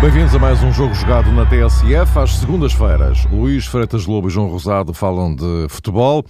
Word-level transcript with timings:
Bem-vindos 0.00 0.32
a 0.32 0.38
mais 0.38 0.62
um 0.62 0.72
jogo 0.72 0.94
jogado 0.94 1.32
na 1.32 1.44
TSF. 1.44 2.18
Às 2.20 2.36
segundas-feiras, 2.36 3.24
Luís 3.32 3.66
Freitas 3.66 4.06
Lobo 4.06 4.28
e 4.28 4.30
João 4.30 4.46
Rosado 4.46 4.94
falam 4.94 5.34
de 5.34 5.66
futebol. 5.68 6.24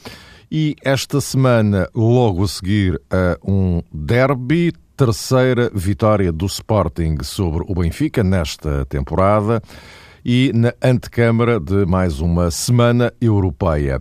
E 0.50 0.74
esta 0.82 1.20
semana, 1.20 1.86
logo 1.94 2.44
a 2.44 2.48
seguir 2.48 2.98
a 3.10 3.36
um 3.44 3.82
derby, 3.92 4.72
terceira 4.98 5.70
vitória 5.72 6.32
do 6.32 6.44
Sporting 6.46 7.18
sobre 7.22 7.64
o 7.68 7.72
Benfica 7.72 8.24
nesta 8.24 8.84
temporada 8.86 9.62
e 10.24 10.50
na 10.52 10.74
antecâmara 10.82 11.60
de 11.60 11.86
mais 11.86 12.18
uma 12.18 12.50
semana 12.50 13.12
europeia. 13.20 14.00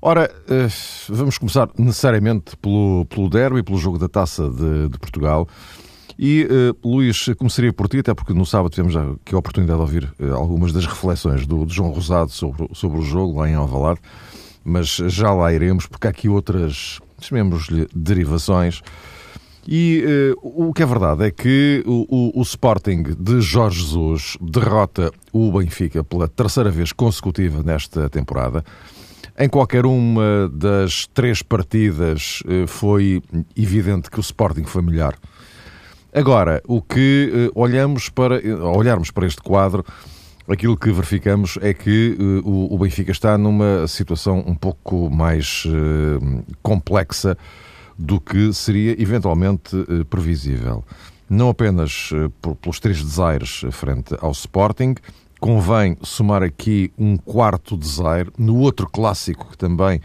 Ora, 0.00 0.30
eh, 0.48 0.68
vamos 1.10 1.36
começar 1.36 1.68
necessariamente 1.78 2.56
pelo, 2.56 3.04
pelo 3.10 3.28
derby, 3.28 3.62
pelo 3.62 3.76
jogo 3.76 3.98
da 3.98 4.08
Taça 4.08 4.48
de, 4.48 4.88
de 4.88 4.98
Portugal. 4.98 5.46
E, 6.18 6.46
uh, 6.46 6.88
Luís, 6.88 7.26
começaria 7.36 7.72
por 7.72 7.88
ti, 7.88 7.98
até 7.98 8.14
porque 8.14 8.32
no 8.32 8.46
sábado 8.46 8.70
tivemos 8.70 8.96
aqui 8.96 9.34
a 9.34 9.38
oportunidade 9.38 9.78
de 9.78 9.82
ouvir 9.82 10.14
uh, 10.18 10.34
algumas 10.34 10.72
das 10.72 10.86
reflexões 10.86 11.46
do, 11.46 11.66
do, 11.66 11.72
João 11.72 11.90
Rosado 11.90 12.30
sobre, 12.30 12.68
sobre 12.72 12.98
o 13.00 13.02
jogo 13.02 13.40
lá 13.40 13.50
em 13.50 13.54
Alvalade, 13.54 14.00
mas 14.64 14.88
já 14.88 15.32
lá 15.32 15.52
iremos, 15.52 15.86
porque 15.86 16.06
há 16.06 16.10
aqui 16.10 16.28
outras, 16.28 17.00
chamemos-lhe, 17.20 17.86
derivações. 17.94 18.82
E 19.66 20.34
uh, 20.34 20.68
o 20.68 20.72
que 20.72 20.82
é 20.82 20.86
verdade 20.86 21.26
é 21.26 21.30
que 21.30 21.82
o, 21.86 22.06
o, 22.08 22.40
o, 22.40 22.42
Sporting 22.42 23.02
de 23.18 23.40
Jorge 23.40 23.80
Jesus 23.80 24.36
derrota 24.40 25.12
o 25.32 25.52
Benfica 25.52 26.02
pela 26.02 26.26
terceira 26.26 26.70
vez 26.70 26.92
consecutiva 26.92 27.62
nesta 27.62 28.08
temporada. 28.10 28.64
Em 29.38 29.48
qualquer 29.48 29.86
uma 29.86 30.50
das 30.52 31.06
três 31.14 31.42
partidas 31.42 32.42
foi 32.66 33.22
evidente 33.56 34.10
que 34.10 34.18
o 34.18 34.20
Sporting 34.20 34.64
foi 34.64 34.82
melhor 34.82 35.16
Agora, 36.14 36.60
o 36.68 36.82
que 36.82 37.50
uh, 37.54 37.58
olhamos 37.58 38.10
para, 38.10 38.36
uh, 38.36 38.76
olharmos 38.76 39.10
para 39.10 39.26
este 39.26 39.40
quadro, 39.40 39.82
aquilo 40.46 40.76
que 40.76 40.92
verificamos 40.92 41.58
é 41.62 41.72
que 41.72 42.18
uh, 42.20 42.46
o, 42.46 42.74
o, 42.74 42.78
Benfica 42.78 43.10
está 43.10 43.38
numa 43.38 43.88
situação 43.88 44.44
um 44.46 44.54
pouco 44.54 45.08
mais 45.08 45.64
complexa 46.62 47.34
do 47.98 48.20
que 48.20 48.52
seria 48.52 49.00
eventualmente 49.00 49.76
previsível. 50.08 50.84
Não 51.28 51.48
apenas 51.48 52.10
por, 52.40 52.54
pelos 52.56 52.78
três 52.78 53.02
desaires 53.02 53.62
frente 53.70 54.14
ao 54.20 54.32
Sporting, 54.32 54.94
convém 55.40 55.96
somar 56.02 56.42
aqui 56.42 56.92
um 56.98 57.16
quarto 57.16 57.76
desaire 57.76 58.30
no 58.38 58.56
outro 58.58 58.88
clássico 58.88 59.50
que 59.50 59.56
também 59.56 60.00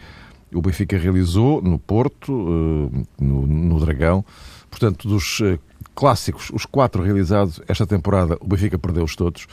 o 0.52 0.62
Benfica 0.62 0.96
realizou, 0.96 1.60
no 1.60 1.78
Porto, 1.78 2.32
no, 3.20 3.46
no 3.46 3.80
Dragão. 3.80 4.24
Portanto, 4.70 5.06
dos 5.06 5.42
clássicos, 5.94 6.50
os 6.50 6.64
quatro 6.64 7.02
realizados 7.02 7.60
esta 7.68 7.86
temporada, 7.86 8.38
o 8.40 8.46
Benfica 8.46 8.78
perdeu-os 8.78 9.14
todos. 9.14 9.46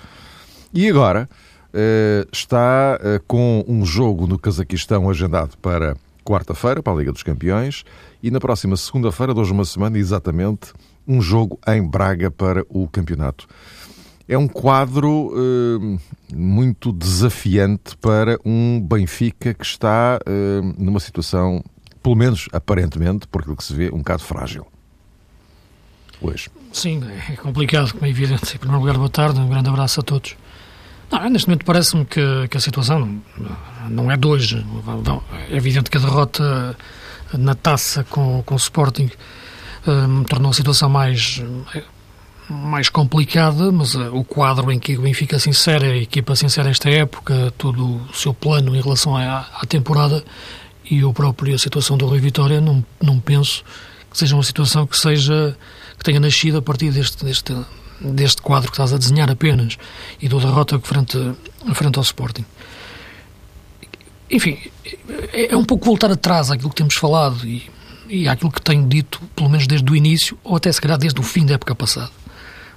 E 0.74 0.88
agora 0.88 1.28
está 2.32 2.98
com 3.28 3.66
um 3.68 3.86
jogo 3.86 4.26
no 4.26 4.40
Cazaquistão 4.40 5.10
agendado 5.10 5.58
para 5.58 5.98
quarta-feira, 6.24 6.82
para 6.82 6.94
a 6.94 6.96
Liga 6.96 7.12
dos 7.12 7.22
Campeões, 7.22 7.84
e 8.26 8.32
na 8.32 8.40
próxima 8.40 8.76
segunda-feira, 8.76 9.36
de 9.36 9.40
hoje 9.40 9.52
uma 9.52 9.64
semana, 9.64 10.00
exatamente, 10.00 10.74
um 11.08 11.22
jogo 11.22 11.60
em 11.68 11.88
Braga 11.88 12.32
para 12.32 12.66
o 12.70 12.88
campeonato. 12.88 13.48
É 14.28 14.36
um 14.36 14.48
quadro 14.48 15.32
uh, 15.32 16.00
muito 16.34 16.92
desafiante 16.92 17.96
para 17.98 18.40
um 18.44 18.82
Benfica 18.82 19.54
que 19.54 19.64
está 19.64 20.20
numa 20.76 21.00
situação, 21.00 21.64
pelo 22.02 22.16
menos 22.16 22.48
aparentemente, 22.52 23.28
por 23.28 23.42
aquilo 23.42 23.56
que 23.56 23.64
se 23.64 23.76
vê, 23.76 23.92
um 23.94 24.00
bocado 24.00 24.24
frágil 24.24 24.66
hoje. 26.20 26.50
Sim, 26.74 27.04
é 27.30 27.36
complicado, 27.36 27.94
como 27.94 28.08
é 28.08 28.10
evidente. 28.10 28.56
Em 28.56 28.58
primeiro 28.58 28.82
lugar, 28.82 28.98
boa 28.98 29.10
tarde, 29.10 29.40
um 29.40 29.48
grande 29.48 29.70
abraço 29.70 30.00
a 30.00 30.04
todos. 30.04 30.36
Não, 31.12 31.30
neste 31.30 31.48
momento 31.48 31.64
parece-me 31.64 32.04
que, 32.06 32.48
que, 32.50 32.58
a 32.58 32.60
situação 32.60 33.22
não 33.88 34.10
é 34.10 34.18
de 34.18 34.26
hoje. 34.26 34.66
É 35.48 35.56
evidente 35.56 35.92
que 35.92 35.98
a 36.00 36.02
derrota 36.02 36.76
na 37.34 37.56
taça 37.56 38.04
com, 38.04 38.44
com 38.44 38.54
o 38.54 38.58
Sporting 38.58 39.10
um, 39.88 40.24
tornou 40.24 40.52
a 40.52 40.54
situação 40.54 40.90
mais, 40.90 41.42
mais 42.50 42.90
complicada, 42.90 43.72
mas 43.72 43.96
uh, 43.96 44.16
o 44.16 44.24
quadro 44.24 44.72
em 44.72 44.80
que 44.80 44.98
o 44.98 45.02
Benfica 45.02 45.38
se 45.40 45.50
insere, 45.50 45.86
a 45.86 45.98
equipa 45.98 46.36
se 46.36 46.46
insere 46.46 46.70
esta 46.70 46.90
época, 46.90 47.54
todo 47.58 48.02
o 48.10 48.14
seu 48.14 48.34
plano 48.34 48.76
em 48.76 48.82
relação 48.82 49.16
à, 49.16 49.48
à 49.62 49.66
temporada 49.66 50.24
e 50.90 51.02
a 51.02 51.58
situação 51.58 51.98
do 51.98 52.06
Rui 52.06 52.20
Vitória, 52.20 52.62
não, 52.62 52.86
não 53.02 53.20
penso 53.20 53.64
que 54.12 54.18
seja 54.18 54.36
uma 54.36 54.44
situação 54.44 54.86
que 54.86 54.98
seja 54.98 55.58
que 55.98 56.04
tenha 56.04 56.20
nascido 56.20 56.58
a 56.58 56.62
partir 56.62 56.92
deste, 56.92 57.26
deste, 57.26 57.56
deste 58.00 58.42
quadro 58.42 58.70
que 58.70 58.76
estás 58.76 58.94
a 58.94 58.98
desenhar 58.98 59.30
apenas 59.30 59.78
e 60.22 60.28
do 60.28 60.40
derrota 60.40 60.80
frente, 60.80 61.18
frente 61.74 61.98
ao 61.98 62.04
Sporting. 62.04 62.46
Enfim, 64.30 64.58
é, 65.34 65.54
é 65.54 65.58
um 65.58 65.64
pouco 65.64 65.86
voltar 65.86 66.12
atrás 66.12 66.52
àquilo 66.52 66.70
que 66.70 66.76
temos 66.76 66.96
falado 66.96 67.46
e, 67.46 67.70
e 68.08 68.28
àquilo 68.28 68.52
que 68.52 68.62
tenho 68.62 68.88
dito, 68.88 69.22
pelo 69.36 69.50
menos 69.50 69.68
desde 69.68 69.90
o 69.92 69.96
início, 69.96 70.38
ou 70.44 70.56
até 70.56 70.72
se 70.72 70.82
calhar 70.82 70.98
desde 70.98 71.20
o 71.20 71.24
fim 71.24 71.46
da 71.46 71.56
época 71.56 71.76
passada. 71.76 72.12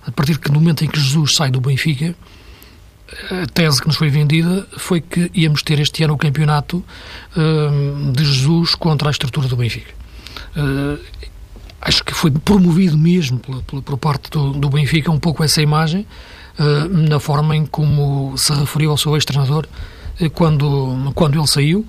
A 0.07 0.11
partir 0.11 0.39
do 0.39 0.53
momento 0.53 0.85
em 0.85 0.89
que 0.89 0.99
Jesus 0.99 1.35
sai 1.35 1.51
do 1.51 1.61
Benfica, 1.61 2.15
a 3.31 3.47
tese 3.47 3.81
que 3.81 3.87
nos 3.87 3.97
foi 3.97 4.11
vendida 4.11 4.67
foi 4.77 5.01
que 5.01 5.31
íamos 5.35 5.63
ter 5.63 5.81
este 5.81 6.03
ano 6.05 6.15
o 6.15 6.19
campeonato 6.19 6.85
uh, 7.37 8.13
de 8.13 8.25
Jesus 8.25 8.75
contra 8.75 9.09
a 9.09 9.11
estrutura 9.11 9.49
do 9.49 9.57
Benfica. 9.57 9.93
Uh, 10.57 10.99
acho 11.81 12.05
que 12.05 12.13
foi 12.13 12.31
promovido 12.31 12.99
mesmo 12.99 13.39
por, 13.39 13.63
por, 13.63 13.83
por 13.83 13.99
parte 13.99 14.31
do, 14.31 14.53
do, 14.53 14.69
Benfica 14.69 15.11
um 15.11 15.19
pouco 15.19 15.43
essa 15.43 15.63
imagem 15.63 16.07
uh, 16.59 16.89
na 16.89 17.19
forma 17.19 17.57
em 17.57 17.65
como 17.65 18.37
se 18.37 18.53
referiu 18.53 18.91
ao 18.91 18.99
seu 18.99 19.15
ex-treinador 19.15 19.67
quando, 20.35 21.13
quando 21.15 21.39
ele 21.39 21.47
saiu 21.47 21.87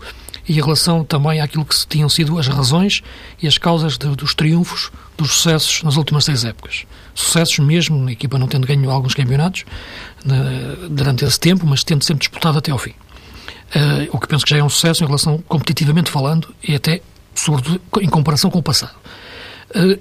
e 0.48 0.54
em 0.54 0.56
relação 0.56 1.04
também 1.04 1.40
àquilo 1.42 1.64
que 1.64 1.76
tinham 1.88 2.10
sido 2.10 2.38
as 2.40 2.48
razões 2.48 3.04
e 3.42 3.48
as 3.48 3.58
causas 3.58 3.98
de, 3.98 4.08
dos 4.16 4.34
triunfos, 4.34 4.92
dos 5.16 5.34
sucessos 5.34 5.84
nas 5.84 5.96
últimas 5.96 6.26
seis 6.26 6.44
épocas. 6.44 6.86
Sucessos 7.14 7.60
mesmo, 7.60 8.08
a 8.08 8.12
equipa 8.12 8.40
não 8.40 8.48
tendo 8.48 8.66
ganho 8.66 8.90
alguns 8.90 9.14
campeonatos 9.14 9.64
uh, 10.26 10.90
durante 10.90 11.24
esse 11.24 11.40
tempo, 11.40 11.66
mas 11.68 11.84
tendo 11.84 12.04
sempre 12.04 12.22
disputado 12.22 12.58
até 12.58 12.72
ao 12.72 12.80
fim. 12.80 12.94
o 14.12 14.20
que 14.20 14.28
penso 14.28 14.44
que 14.44 14.52
já 14.52 14.58
é 14.58 14.64
um 14.64 14.70
sucesso 14.70 15.04
em 15.04 15.06
relação, 15.06 15.38
competitivamente 15.48 16.10
falando, 16.10 16.48
e 16.68 16.74
até, 16.74 17.02
sobretudo, 17.36 17.80
em 18.02 18.10
comparação 18.10 18.50
com 18.50 18.60
o 18.60 18.64
passado. 18.64 18.96
Uh, 19.76 20.00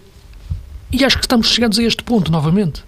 e 0.90 1.04
acho 1.04 1.18
que 1.18 1.24
estamos 1.24 1.48
chegados 1.48 1.78
a 1.78 1.82
este 1.82 2.02
ponto 2.02 2.32
novamente. 2.32 2.82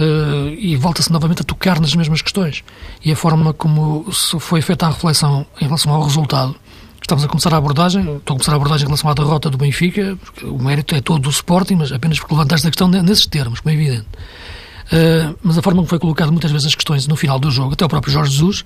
Uh, 0.00 0.54
e 0.58 0.76
volta-se 0.76 1.12
novamente 1.12 1.42
a 1.42 1.44
tocar 1.44 1.78
nas 1.78 1.94
mesmas 1.94 2.22
questões. 2.22 2.64
E 3.04 3.12
a 3.12 3.16
forma 3.16 3.52
como 3.52 4.06
foi 4.10 4.62
feita 4.62 4.86
a 4.86 4.90
reflexão 4.90 5.44
em 5.60 5.64
relação 5.66 5.92
ao 5.92 6.02
resultado. 6.02 6.56
Estamos 7.02 7.22
a 7.22 7.28
começar 7.28 7.52
a 7.52 7.58
abordagem, 7.58 8.00
estou 8.00 8.34
a 8.34 8.38
começar 8.38 8.52
a 8.52 8.56
abordagem 8.56 8.84
em 8.84 8.88
relação 8.88 9.10
à 9.10 9.14
derrota 9.14 9.50
do 9.50 9.58
Benfica, 9.58 10.16
o 10.44 10.62
mérito 10.62 10.94
é 10.94 11.00
todo 11.00 11.20
do 11.20 11.30
Sporting, 11.30 11.74
mas 11.74 11.92
apenas 11.92 12.18
porque 12.18 12.32
levantaste 12.32 12.66
a 12.66 12.70
questão 12.70 12.88
nesses 12.88 13.26
termos, 13.26 13.60
como 13.60 13.74
é 13.74 13.76
evidente. 13.76 14.06
Uh, 14.86 15.36
mas 15.42 15.58
a 15.58 15.62
forma 15.62 15.78
como 15.78 15.88
foi 15.88 15.98
colocado 15.98 16.30
muitas 16.30 16.50
vezes 16.50 16.68
as 16.68 16.74
questões 16.74 17.06
no 17.06 17.16
final 17.16 17.38
do 17.38 17.50
jogo, 17.50 17.74
até 17.74 17.84
o 17.84 17.88
próprio 17.88 18.12
Jorge 18.12 18.32
Jesus, 18.32 18.64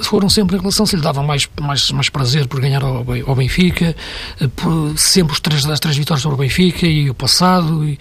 foram 0.00 0.28
sempre 0.28 0.56
em 0.56 0.60
relação 0.60 0.86
se 0.86 0.96
lhe 0.96 1.02
dava 1.02 1.22
mais, 1.22 1.48
mais, 1.60 1.90
mais 1.90 2.08
prazer 2.08 2.46
por 2.46 2.60
ganhar 2.60 2.82
ao, 2.82 3.04
ao 3.26 3.34
Benfica, 3.36 3.94
eh, 4.40 4.48
por 4.48 4.98
sempre 4.98 5.32
os 5.32 5.40
três, 5.40 5.64
as 5.66 5.80
três 5.80 5.96
vitórias 5.96 6.22
sobre 6.22 6.36
o 6.36 6.38
Benfica 6.38 6.86
e 6.86 7.10
o 7.10 7.14
passado. 7.14 7.84
E, 7.84 7.98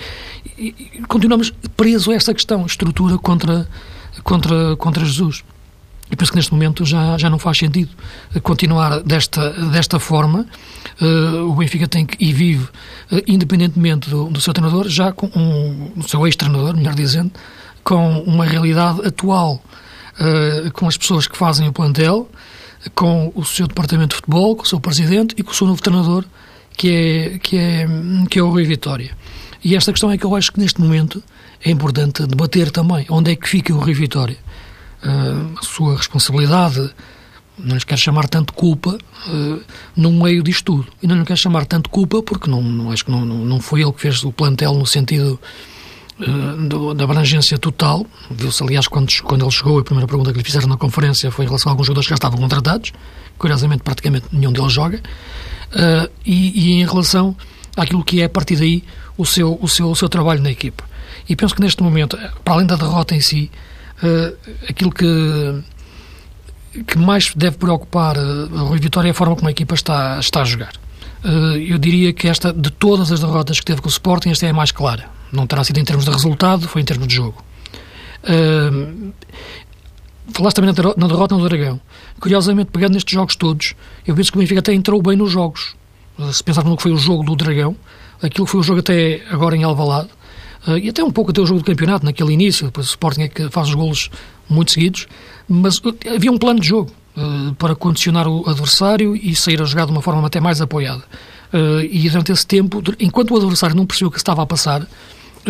e, 0.58 0.76
e 0.94 1.02
continuamos 1.08 1.52
presos 1.76 2.08
a 2.10 2.14
esta 2.14 2.34
questão, 2.34 2.66
estrutura 2.66 3.18
contra, 3.18 3.68
contra, 4.24 4.76
contra 4.78 5.06
Jesus. 5.06 5.44
E 6.10 6.16
penso 6.16 6.32
que 6.32 6.38
neste 6.38 6.54
momento 6.54 6.86
já, 6.86 7.18
já 7.18 7.30
não 7.30 7.38
faz 7.38 7.58
sentido 7.58 7.90
continuar 8.42 9.02
desta, 9.02 9.50
desta 9.72 10.00
forma. 10.00 10.46
Uh, 11.02 11.50
o 11.50 11.56
Benfica 11.56 11.88
tem 11.88 12.06
que, 12.06 12.24
e 12.24 12.32
vive, 12.32 12.64
uh, 12.64 13.22
independentemente 13.28 14.10
do, 14.10 14.30
do 14.30 14.40
seu 14.40 14.54
treinador, 14.54 14.88
já 14.88 15.12
com 15.12 15.28
um, 15.36 16.02
seu 16.04 16.26
ex-treinador, 16.26 16.78
melhor 16.78 16.96
dizendo, 16.96 17.32
com 17.84 18.22
uma 18.22 18.46
realidade 18.46 19.06
atual 19.06 19.62
uh, 20.20 20.72
com 20.72 20.88
as 20.88 20.98
pessoas 20.98 21.28
que 21.28 21.38
fazem 21.38 21.68
o 21.68 21.74
plantel, 21.74 22.30
com 22.94 23.32
o 23.36 23.44
seu 23.44 23.68
departamento 23.68 24.10
de 24.10 24.16
futebol, 24.18 24.56
com 24.56 24.64
o 24.64 24.66
seu 24.66 24.80
presidente 24.80 25.36
e 25.38 25.44
com 25.44 25.52
o 25.52 25.54
seu 25.54 25.68
novo 25.68 25.82
treinador, 25.82 26.26
que 26.76 26.90
é, 26.90 27.40
que 27.40 27.58
é, 27.58 27.88
que 28.30 28.40
é 28.40 28.44
o 28.44 28.50
Rui 28.50 28.64
Vitória. 28.64 29.18
E 29.64 29.76
esta 29.76 29.92
questão 29.92 30.12
é 30.12 30.18
que 30.18 30.26
eu 30.26 30.36
acho 30.36 30.52
que 30.52 30.60
neste 30.60 30.80
momento 30.80 31.24
é 31.64 31.72
importante 31.72 32.26
debater 32.26 32.72
também. 32.72 33.06
Onde 33.10 33.32
é 33.32 33.36
que 33.36 33.50
fica 33.50 33.74
o 33.74 33.80
Rui 33.80 33.94
Vitória? 33.94 34.38
Uh, 35.04 35.58
a 35.60 35.64
sua 35.64 35.98
responsabilidade, 35.98 36.90
não 37.58 37.76
lhes 37.76 37.84
quero 37.84 38.00
chamar 38.00 38.28
tanto 38.28 38.54
culpa 38.54 38.98
uh, 39.28 39.62
no 39.96 40.12
meio 40.12 40.44
disto 40.44 40.64
tudo. 40.66 40.88
E 41.02 41.08
não 41.08 41.18
lhe 41.18 41.26
quero 41.26 41.40
chamar 41.40 41.66
tanto 41.66 41.90
culpa 41.90 42.22
porque 42.22 42.50
não, 42.50 42.62
não 42.62 42.92
acho 42.92 43.06
que 43.06 43.12
não, 43.12 43.26
não, 43.26 43.38
não 43.44 43.60
foi 43.60 43.82
ele 43.82 43.92
que 43.92 44.02
fez 44.02 44.24
o 44.24 44.32
plantel 44.32 44.74
no 44.74 44.86
sentido 44.86 45.40
uh, 46.20 46.94
da 46.94 47.04
abrangência 47.04 47.58
total. 47.58 48.06
Viu-se, 48.30 48.64
aliás, 48.64 48.88
quando, 48.88 49.12
quando 49.24 49.44
ele 49.44 49.52
chegou, 49.52 49.80
a 49.80 49.84
primeira 49.84 50.08
pergunta 50.08 50.32
que 50.32 50.38
lhe 50.38 50.44
fizeram 50.44 50.68
na 50.68 50.78
conferência 50.78 51.32
foi 51.32 51.46
em 51.46 51.48
relação 51.48 51.70
a 51.70 51.74
alguns 51.74 51.88
jogadores 51.88 52.08
que 52.08 52.12
já 52.12 52.16
estavam 52.16 52.40
contratados. 52.40 52.92
Curiosamente, 53.38 53.84
praticamente 53.84 54.26
nenhum 54.32 54.52
deles 54.52 54.74
joga. 54.74 54.98
Uh, 55.68 56.10
e, 56.26 56.70
e, 56.70 56.82
em 56.82 56.86
relação 56.86 57.36
àquilo 57.76 58.04
que 58.04 58.22
é, 58.22 58.26
a 58.26 58.30
partir 58.30 58.56
daí, 58.56 58.84
o 59.18 59.26
seu, 59.26 59.58
o 59.62 59.68
seu, 59.68 59.90
o 59.90 59.96
seu 59.96 60.10
trabalho 60.10 60.42
na 60.42 60.52
equipa. 60.52 60.84
E 61.28 61.36
penso 61.36 61.54
que 61.54 61.62
neste 61.62 61.84
momento, 61.84 62.18
para 62.44 62.54
além 62.54 62.66
da 62.66 62.76
derrota 62.76 63.16
em 63.16 63.22
si, 63.22 63.52
uh, 64.02 64.36
aquilo 64.70 64.92
que, 64.92 65.06
que 66.86 66.98
mais 66.98 67.34
deve 67.36 67.58
preocupar 67.58 68.18
a 68.18 68.62
Rui 68.62 68.80
Vitória 68.80 69.10
é 69.10 69.12
a 69.12 69.14
forma 69.14 69.36
como 69.36 69.48
a 69.48 69.52
equipa 69.52 69.76
está, 69.76 70.20
está 70.20 70.42
a 70.42 70.46
jogar. 70.46 70.74
Uh, 71.24 71.58
eu 71.58 71.78
diria 71.78 72.14
que 72.14 72.28
esta, 72.28 72.54
de 72.54 72.70
todas 72.70 73.12
as 73.12 73.20
derrotas 73.20 73.60
que 73.60 73.66
teve 73.66 73.82
com 73.82 73.88
o 73.88 73.92
Sporting, 73.92 74.30
esta 74.30 74.46
é 74.46 74.50
a 74.50 74.54
mais 74.54 74.72
clara. 74.72 75.17
Não 75.32 75.46
terá 75.46 75.64
sido 75.64 75.80
em 75.80 75.84
termos 75.84 76.06
de 76.06 76.12
resultado, 76.12 76.68
foi 76.68 76.82
em 76.82 76.86
termos 76.86 77.08
de 77.08 77.16
jogo. 77.16 77.44
Uh, 78.24 79.14
falaste 80.34 80.56
também 80.56 80.74
na 80.98 81.08
derrota 81.08 81.36
no 81.36 81.48
Dragão. 81.48 81.80
Curiosamente, 82.20 82.72
pegando 82.72 82.94
nestes 82.94 83.14
jogos 83.14 83.36
todos, 83.36 83.76
eu 84.06 84.16
penso 84.16 84.32
que 84.32 84.38
o 84.38 84.42
Benfica 84.42 84.60
até 84.60 84.74
entrou 84.74 85.02
bem 85.02 85.16
nos 85.16 85.32
jogos. 85.32 85.76
Se 86.32 86.44
pensarmos 86.44 86.72
no 86.72 86.78
que 86.78 86.84
foi 86.84 86.92
o 86.92 86.98
jogo 86.98 87.24
do 87.24 87.36
Dragão, 87.36 87.76
aquilo 88.22 88.46
que 88.46 88.52
foi 88.52 88.60
o 88.60 88.64
jogo 88.64 88.80
até 88.80 89.22
agora 89.30 89.56
em 89.56 89.64
Alvalade, 89.64 90.10
uh, 90.68 90.78
e 90.78 90.90
até 90.90 91.04
um 91.04 91.12
pouco 91.12 91.32
até 91.32 91.42
o 91.42 91.46
jogo 91.46 91.62
do 91.62 91.66
campeonato, 91.66 92.06
naquele 92.06 92.34
início, 92.34 92.66
depois 92.66 92.88
o 92.88 92.90
Sporting 92.90 93.22
é 93.22 93.28
que 93.28 93.50
faz 93.50 93.70
os 93.70 93.76
golos 93.76 94.10
muito 94.50 94.72
seguidos, 94.72 95.08
mas 95.48 95.78
uh, 95.78 95.96
havia 96.14 96.32
um 96.32 96.38
plano 96.38 96.60
de 96.60 96.68
jogo 96.68 96.92
uh, 97.16 97.54
para 97.56 97.76
condicionar 97.76 98.28
o 98.28 98.50
adversário 98.50 99.16
e 99.16 99.36
sair 99.36 99.62
a 99.62 99.66
jogar 99.66 99.86
de 99.86 99.92
uma 99.92 100.02
forma 100.02 100.26
até 100.26 100.40
mais 100.40 100.62
apoiada. 100.62 101.04
e 101.90 102.10
durante 102.10 102.32
esse 102.32 102.46
tempo, 102.46 102.84
enquanto 103.00 103.32
o 103.32 103.38
adversário 103.38 103.76
não 103.76 103.86
percebeu 103.86 104.10
o 104.10 104.12
que 104.12 104.18
estava 104.18 104.42
a 104.42 104.46
passar, 104.46 104.86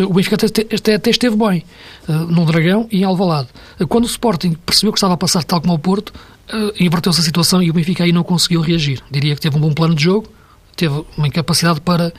o 0.04 0.12
Benfica 0.12 0.36
até, 0.36 0.94
até, 0.94 1.10
esteve 1.10 1.36
bem 1.36 1.64
uh, 2.08 2.12
no 2.12 2.44
Dragão 2.44 2.88
e 2.90 3.00
em 3.00 3.04
Alvalade. 3.04 3.48
Uh, 3.80 3.86
quando 3.86 4.04
o 4.04 4.06
Sporting 4.06 4.52
percebeu 4.64 4.92
que 4.92 4.98
estava 4.98 5.14
a 5.14 5.16
passar 5.16 5.42
tal 5.44 5.60
como 5.60 5.72
ao 5.72 5.78
Porto, 5.78 6.10
uh, 6.10 6.72
inverteu-se 6.78 7.20
a 7.20 7.22
situação 7.22 7.62
e 7.62 7.70
o 7.70 7.72
Benfica 7.72 8.04
aí 8.04 8.12
não 8.12 8.22
conseguiu 8.22 8.60
reagir. 8.60 9.02
Diria 9.10 9.34
que 9.34 9.40
teve 9.40 9.56
um 9.56 9.60
bom 9.60 9.72
plano 9.72 9.94
de 9.94 10.04
jogo, 10.04 10.28
teve 10.76 11.04
uma 11.16 11.26
incapacidade 11.26 11.80
para, 11.80 12.12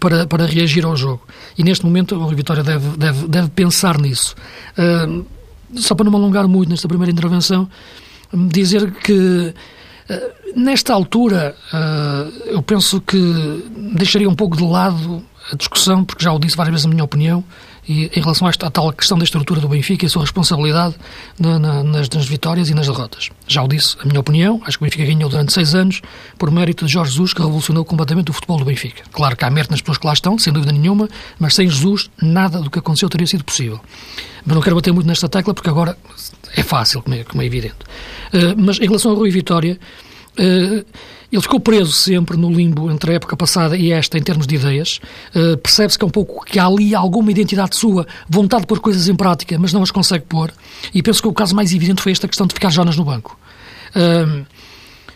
para, 0.00 0.26
para 0.26 0.46
reagir 0.46 0.84
ao 0.84 0.96
jogo. 0.96 1.22
E 1.56 1.62
neste 1.62 1.84
momento 1.84 2.16
o 2.16 2.28
Vitória 2.28 2.62
deve, 2.62 2.96
deve, 2.96 3.28
deve 3.28 3.48
pensar 3.50 3.98
nisso. 4.00 4.34
Só 5.76 5.94
para 5.94 6.04
não 6.04 6.10
me 6.10 6.18
alongar 6.18 6.48
muito 6.48 6.68
nesta 6.68 6.88
primeira 6.88 7.12
intervenção, 7.12 7.68
dizer 8.34 8.90
que 8.92 9.54
nesta 10.54 10.92
altura 10.92 11.54
eu 12.46 12.62
penso 12.62 13.00
que 13.00 13.18
deixaria 13.94 14.28
um 14.28 14.34
pouco 14.34 14.56
de 14.56 14.64
lado 14.64 15.22
a 15.50 15.56
discussão, 15.56 16.04
porque 16.04 16.24
já 16.24 16.32
o 16.32 16.38
disse 16.38 16.56
várias 16.56 16.72
vezes 16.72 16.86
a 16.86 16.88
minha 16.88 17.04
opinião, 17.04 17.44
e 17.88 18.10
em 18.14 18.20
relação 18.20 18.46
a 18.46 18.70
tal 18.70 18.92
questão 18.92 19.18
da 19.18 19.24
estrutura 19.24 19.60
do 19.60 19.68
Benfica 19.68 20.04
e 20.04 20.06
a 20.06 20.08
sua 20.08 20.22
responsabilidade 20.22 20.94
na, 21.38 21.58
na, 21.58 21.82
nas, 21.82 22.08
nas, 22.08 22.26
vitórias 22.26 22.70
e 22.70 22.74
nas 22.74 22.86
derrotas. 22.86 23.30
Já 23.46 23.62
o 23.62 23.68
disse 23.68 23.96
a 24.00 24.06
minha 24.06 24.20
opinião, 24.20 24.62
acho 24.64 24.78
que 24.78 24.84
o 24.84 24.86
Benfica 24.86 25.04
ganhou 25.04 25.28
durante 25.28 25.52
seis 25.52 25.74
anos 25.74 26.00
por 26.38 26.50
mérito 26.50 26.86
de 26.86 26.92
Jorge 26.92 27.12
Jesus, 27.12 27.34
que 27.34 27.40
revolucionou 27.40 27.84
completamente 27.84 28.30
o 28.30 28.32
futebol 28.32 28.58
do 28.58 28.64
Benfica. 28.64 29.02
Claro 29.10 29.36
que 29.36 29.44
há 29.44 29.50
mérito 29.50 29.72
nas 29.72 29.80
pessoas 29.80 29.98
que 29.98 30.06
lá 30.06 30.12
estão, 30.12 30.38
sem 30.38 30.52
dúvida 30.52 30.72
nenhuma, 30.72 31.08
mas 31.38 31.54
sem 31.54 31.68
Jesus 31.68 32.08
nada 32.20 32.60
do 32.60 32.70
que 32.70 32.78
aconteceu 32.78 33.08
teria 33.08 33.26
sido 33.26 33.44
possível. 33.44 33.80
Mas 34.44 34.54
não 34.54 34.62
quero 34.62 34.76
bater 34.76 34.92
muito 34.92 35.06
nesta 35.06 35.28
tecla, 35.28 35.52
porque 35.52 35.68
agora 35.68 35.96
é 36.56 36.62
fácil, 36.62 37.02
como 37.02 37.16
é, 37.16 37.24
como 37.24 37.42
é 37.42 37.46
evidente. 37.46 37.76
Uh, 38.32 38.54
mas 38.56 38.78
em 38.78 38.86
relação 38.86 39.12
a 39.12 39.14
Rui 39.14 39.30
Vitória, 39.30 39.78
uh, 40.38 40.84
ele 41.32 41.42
ficou 41.42 41.58
preso 41.58 41.92
sempre 41.92 42.36
no 42.36 42.52
limbo 42.52 42.90
entre 42.90 43.12
a 43.12 43.14
época 43.14 43.34
passada 43.36 43.74
e 43.76 43.90
esta 43.90 44.18
em 44.18 44.22
termos 44.22 44.46
de 44.46 44.54
ideias. 44.56 45.00
Uh, 45.34 45.56
Percebe-se 45.56 45.98
que 45.98 46.04
é 46.04 46.06
um 46.06 46.10
pouco 46.10 46.44
que 46.44 46.58
há 46.58 46.66
ali 46.66 46.94
alguma 46.94 47.30
identidade 47.30 47.74
sua, 47.74 48.06
vontade 48.28 48.62
de 48.62 48.66
pôr 48.66 48.80
coisas 48.80 49.08
em 49.08 49.14
prática, 49.14 49.58
mas 49.58 49.72
não 49.72 49.82
as 49.82 49.90
consegue 49.90 50.26
pôr. 50.26 50.52
E 50.92 51.02
penso 51.02 51.22
que 51.22 51.28
o 51.28 51.32
caso 51.32 51.56
mais 51.56 51.72
evidente 51.72 52.02
foi 52.02 52.12
esta 52.12 52.28
questão 52.28 52.46
de 52.46 52.52
ficar 52.52 52.70
Jonas 52.70 52.96
no 52.96 53.04
banco. 53.04 53.38
Uh, 53.96 54.44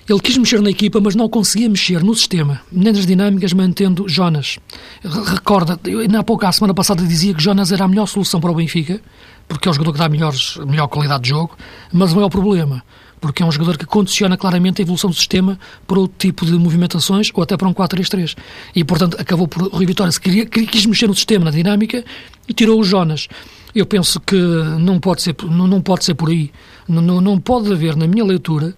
ele 0.09 0.21
quis 0.21 0.39
mexer 0.39 0.63
na 0.63 0.71
equipa, 0.71 1.01
mas 1.01 1.17
não 1.17 1.29
conseguia 1.29 1.69
mexer 1.69 2.03
no 2.03 2.15
sistema, 2.15 2.61
nem 2.71 2.93
nas 2.93 3.05
dinâmicas, 3.05 3.53
mantendo 3.53 4.09
Jonas. 4.09 4.59
Recorda, 5.03 5.79
há 6.19 6.23
pouco, 6.23 6.47
a 6.47 6.53
semana 6.53 6.73
passada, 6.73 7.03
dizia 7.05 7.35
que 7.35 7.43
Jonas 7.43 7.73
era 7.73 7.85
a 7.85 7.89
melhor 7.89 8.07
solução 8.07 8.41
para 8.41 8.51
o 8.51 8.55
Benfica, 8.55 9.01
porque 9.49 9.67
é 9.67 9.71
o 9.71 9.75
jogador 9.75 9.93
que 9.93 9.99
dá 9.99 10.09
melhores, 10.09 10.59
melhor 10.65 10.87
qualidade 10.87 11.25
de 11.25 11.31
jogo, 11.31 11.57
mas 11.93 12.13
o 12.13 12.15
maior 12.15 12.29
problema 12.29 12.85
porque 13.27 13.43
é 13.43 13.47
um 13.47 13.51
jogador 13.51 13.77
que 13.77 13.85
condiciona 13.85 14.37
claramente 14.37 14.81
a 14.81 14.83
evolução 14.83 15.11
do 15.11 15.17
sistema 15.17 15.59
para 15.85 15.99
outro 15.99 16.17
tipo 16.17 16.47
de 16.47 16.53
movimentações 16.53 17.29
ou 17.35 17.43
até 17.43 17.57
para 17.57 17.67
um 17.67 17.75
4-3-3. 17.75 18.37
E, 18.75 18.85
portanto, 18.85 19.17
acabou 19.21 19.49
por 19.49 19.69
Rui 19.69 19.85
Vitória, 19.85 20.13
se 20.13 20.21
queria, 20.21 20.47
quis 20.47 20.87
mexer 20.87 21.09
no 21.09 21.15
sistema, 21.15 21.45
na 21.45 21.51
dinâmica, 21.51 22.05
e 22.49 22.55
tirou 22.55 22.81
o 22.81 22.85
Jonas. 22.85 23.27
Eu 23.75 23.85
penso 23.85 24.21
que 24.21 24.37
não 24.37 25.01
pode 25.01 25.23
ser, 25.23 25.35
não, 25.43 25.67
não 25.67 25.83
pode 25.83 26.05
ser 26.05 26.15
por 26.15 26.29
aí. 26.29 26.53
Não, 26.89 27.21
não 27.21 27.39
pode 27.41 27.73
haver, 27.73 27.97
na 27.97 28.07
minha 28.07 28.25
leitura, 28.25 28.75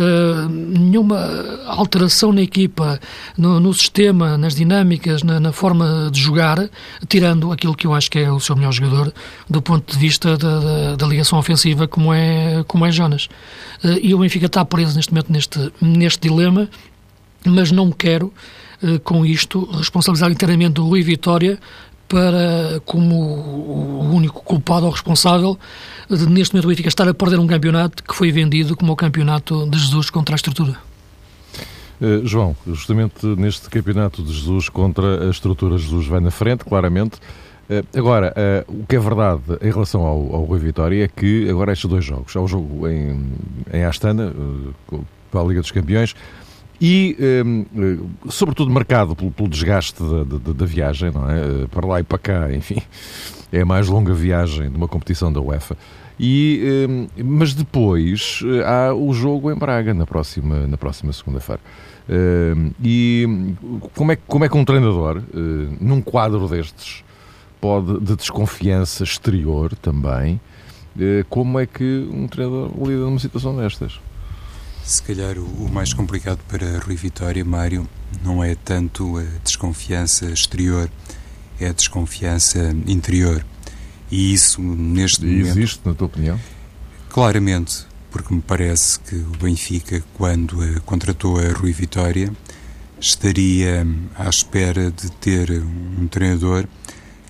uh, 0.00 0.48
nenhuma 0.48 1.18
alteração 1.66 2.32
na 2.32 2.40
equipa, 2.40 2.98
no, 3.36 3.60
no 3.60 3.72
sistema, 3.74 4.38
nas 4.38 4.54
dinâmicas, 4.54 5.22
na, 5.22 5.38
na, 5.38 5.52
forma 5.52 6.08
de 6.10 6.20
jogar, 6.20 6.68
tirando 7.06 7.52
aquilo 7.52 7.74
que 7.74 7.86
eu 7.86 7.92
acho 7.92 8.10
que 8.10 8.18
é 8.18 8.32
o 8.32 8.40
seu 8.40 8.56
melhor 8.56 8.72
jogador 8.72 9.12
do 9.48 9.60
ponto 9.60 9.92
de 9.92 9.98
vista 9.98 10.36
da, 10.36 10.58
da, 10.58 10.96
da 10.96 11.06
ligação 11.06 11.38
ofensiva, 11.38 11.86
como 11.86 12.12
é, 12.14 12.64
como 12.66 12.86
é 12.86 12.90
Jonas. 12.90 13.26
Uh, 13.84 13.98
e 14.02 14.14
o 14.14 14.18
Benfica 14.18 14.46
está 14.46 14.64
preso 14.64 14.96
neste 14.96 15.12
momento 15.12 15.30
neste, 15.30 15.72
neste 15.80 16.28
dilema, 16.28 16.68
mas 17.44 17.70
não 17.70 17.92
quero, 17.92 18.32
uh, 18.82 18.98
com 19.00 19.24
isto, 19.26 19.68
responsabilizar 19.72 20.30
inteiramente 20.30 20.80
o 20.80 20.84
Rui 20.84 21.02
Vitória 21.02 21.58
para, 22.10 22.82
como 22.84 23.14
o 23.14 24.10
único 24.12 24.42
culpado 24.42 24.84
ou 24.84 24.90
responsável 24.90 25.56
de, 26.08 26.26
neste 26.28 26.52
momento, 26.52 26.64
o 26.64 26.68
Benfica 26.68 26.88
estar 26.88 27.08
a 27.08 27.14
perder 27.14 27.38
um 27.38 27.46
campeonato 27.46 28.02
que 28.02 28.12
foi 28.12 28.32
vendido 28.32 28.76
como 28.76 28.92
o 28.92 28.96
campeonato 28.96 29.64
de 29.70 29.78
Jesus 29.78 30.10
contra 30.10 30.34
a 30.34 30.36
estrutura. 30.36 30.76
Uh, 32.00 32.26
João, 32.26 32.56
justamente 32.66 33.24
neste 33.24 33.70
campeonato 33.70 34.24
de 34.24 34.32
Jesus 34.32 34.68
contra 34.68 35.28
a 35.28 35.30
estrutura, 35.30 35.78
Jesus 35.78 36.08
vai 36.08 36.18
na 36.18 36.32
frente, 36.32 36.64
claramente. 36.64 37.16
Uh, 37.68 37.86
agora, 37.96 38.34
uh, 38.68 38.80
o 38.82 38.86
que 38.86 38.96
é 38.96 38.98
verdade 38.98 39.42
em 39.62 39.70
relação 39.70 40.00
ao, 40.00 40.34
ao 40.34 40.44
Rui 40.44 40.58
Vitória 40.58 41.04
é 41.04 41.08
que 41.08 41.48
agora 41.48 41.72
estes 41.72 41.88
dois 41.88 42.04
jogos, 42.04 42.34
há 42.34 42.40
o 42.40 42.48
jogo 42.48 42.88
em, 42.88 43.32
em 43.72 43.84
Astana, 43.84 44.34
para 45.30 45.40
a 45.40 45.44
Liga 45.44 45.60
dos 45.60 45.70
Campeões, 45.70 46.16
e, 46.80 47.16
um, 47.44 48.08
sobretudo, 48.30 48.70
marcado 48.70 49.14
pelo, 49.14 49.30
pelo 49.30 49.48
desgaste 49.48 50.02
da, 50.02 50.24
da, 50.24 50.52
da, 50.52 50.64
viagem, 50.64 51.10
não 51.10 51.28
é? 51.28 51.66
Para 51.66 51.86
lá 51.86 52.00
e 52.00 52.02
para 52.02 52.18
cá, 52.18 52.52
enfim, 52.52 52.80
é 53.52 53.60
a 53.60 53.66
mais 53.66 53.88
longa 53.88 54.14
viagem 54.14 54.70
de 54.70 54.76
uma 54.76 54.88
competição 54.88 55.30
da 55.30 55.40
UEFA. 55.40 55.76
E, 56.18 56.86
um, 56.88 57.06
mas 57.24 57.54
depois 57.54 58.40
eh, 58.44 58.62
há 58.62 58.94
o 58.94 59.12
jogo 59.12 59.50
em 59.50 59.54
Braga 59.54 59.94
na 59.94 60.06
próxima, 60.06 60.66
na 60.66 60.76
próxima 60.76 61.12
segunda-feira. 61.14 61.60
Um, 62.08 62.72
e 62.82 63.54
como 63.94 64.12
é, 64.12 64.16
como 64.16 64.44
é 64.44 64.48
que 64.48 64.56
um 64.56 64.64
treinador, 64.64 65.22
num 65.80 66.02
quadro 66.02 66.46
destes, 66.48 67.04
pode, 67.60 68.00
de 68.00 68.16
desconfiança 68.16 69.04
exterior 69.04 69.74
também, 69.76 70.40
como 71.28 71.58
é 71.58 71.66
que 71.66 72.08
um 72.12 72.26
treinador 72.26 72.70
lida 72.76 73.00
numa 73.04 73.18
situação 73.18 73.56
destas? 73.56 74.00
Se 74.84 75.02
calhar 75.02 75.38
o 75.38 75.68
mais 75.68 75.92
complicado 75.92 76.40
para 76.48 76.78
Rui 76.78 76.96
Vitória, 76.96 77.44
Mário, 77.44 77.88
não 78.24 78.42
é 78.42 78.54
tanto 78.54 79.18
a 79.18 79.24
desconfiança 79.44 80.26
exterior, 80.26 80.90
é 81.60 81.68
a 81.68 81.72
desconfiança 81.72 82.74
interior. 82.86 83.44
E 84.10 84.32
isso, 84.32 84.60
neste 84.60 85.24
e 85.24 85.28
momento. 85.28 85.58
Existe, 85.58 85.80
na 85.84 85.94
tua 85.94 86.06
opinião? 86.06 86.40
Claramente, 87.08 87.86
porque 88.10 88.34
me 88.34 88.40
parece 88.40 88.98
que 89.00 89.14
o 89.14 89.30
Benfica, 89.40 90.02
quando 90.14 90.58
contratou 90.82 91.38
a 91.38 91.52
Rui 91.52 91.72
Vitória, 91.72 92.32
estaria 93.00 93.86
à 94.16 94.28
espera 94.28 94.90
de 94.90 95.10
ter 95.12 95.50
um 95.62 96.08
treinador 96.08 96.66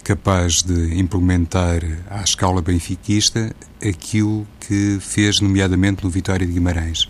capaz 0.02 0.62
de 0.62 0.99
implementar 0.99 1.83
à 2.09 2.23
escala 2.23 2.62
benfiquista 2.62 3.54
aquilo 3.87 4.47
que 4.59 4.99
fez, 5.00 5.40
nomeadamente, 5.40 6.02
no 6.02 6.11
Vitória 6.11 6.47
de 6.47 6.52
Guimarães 6.52 7.07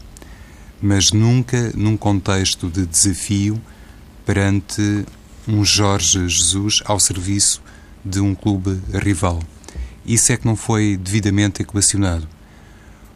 mas 0.81 1.13
nunca 1.13 1.73
num 1.75 1.97
contexto 1.97 2.69
de 2.69 2.87
desafio 2.87 3.61
perante 4.25 5.05
um 5.47 5.65
Jorge 5.65 6.29
Jesus 6.29 6.83
ao 6.85 7.01
serviço 7.01 7.63
de 8.05 8.21
um 8.21 8.35
clube 8.35 8.81
rival. 8.93 9.41
Isso 10.07 10.33
é 10.33 10.37
que 10.37 10.47
não 10.47 10.57
foi 10.57 10.97
devidamente 10.97 11.63
equacionado. 11.63 12.27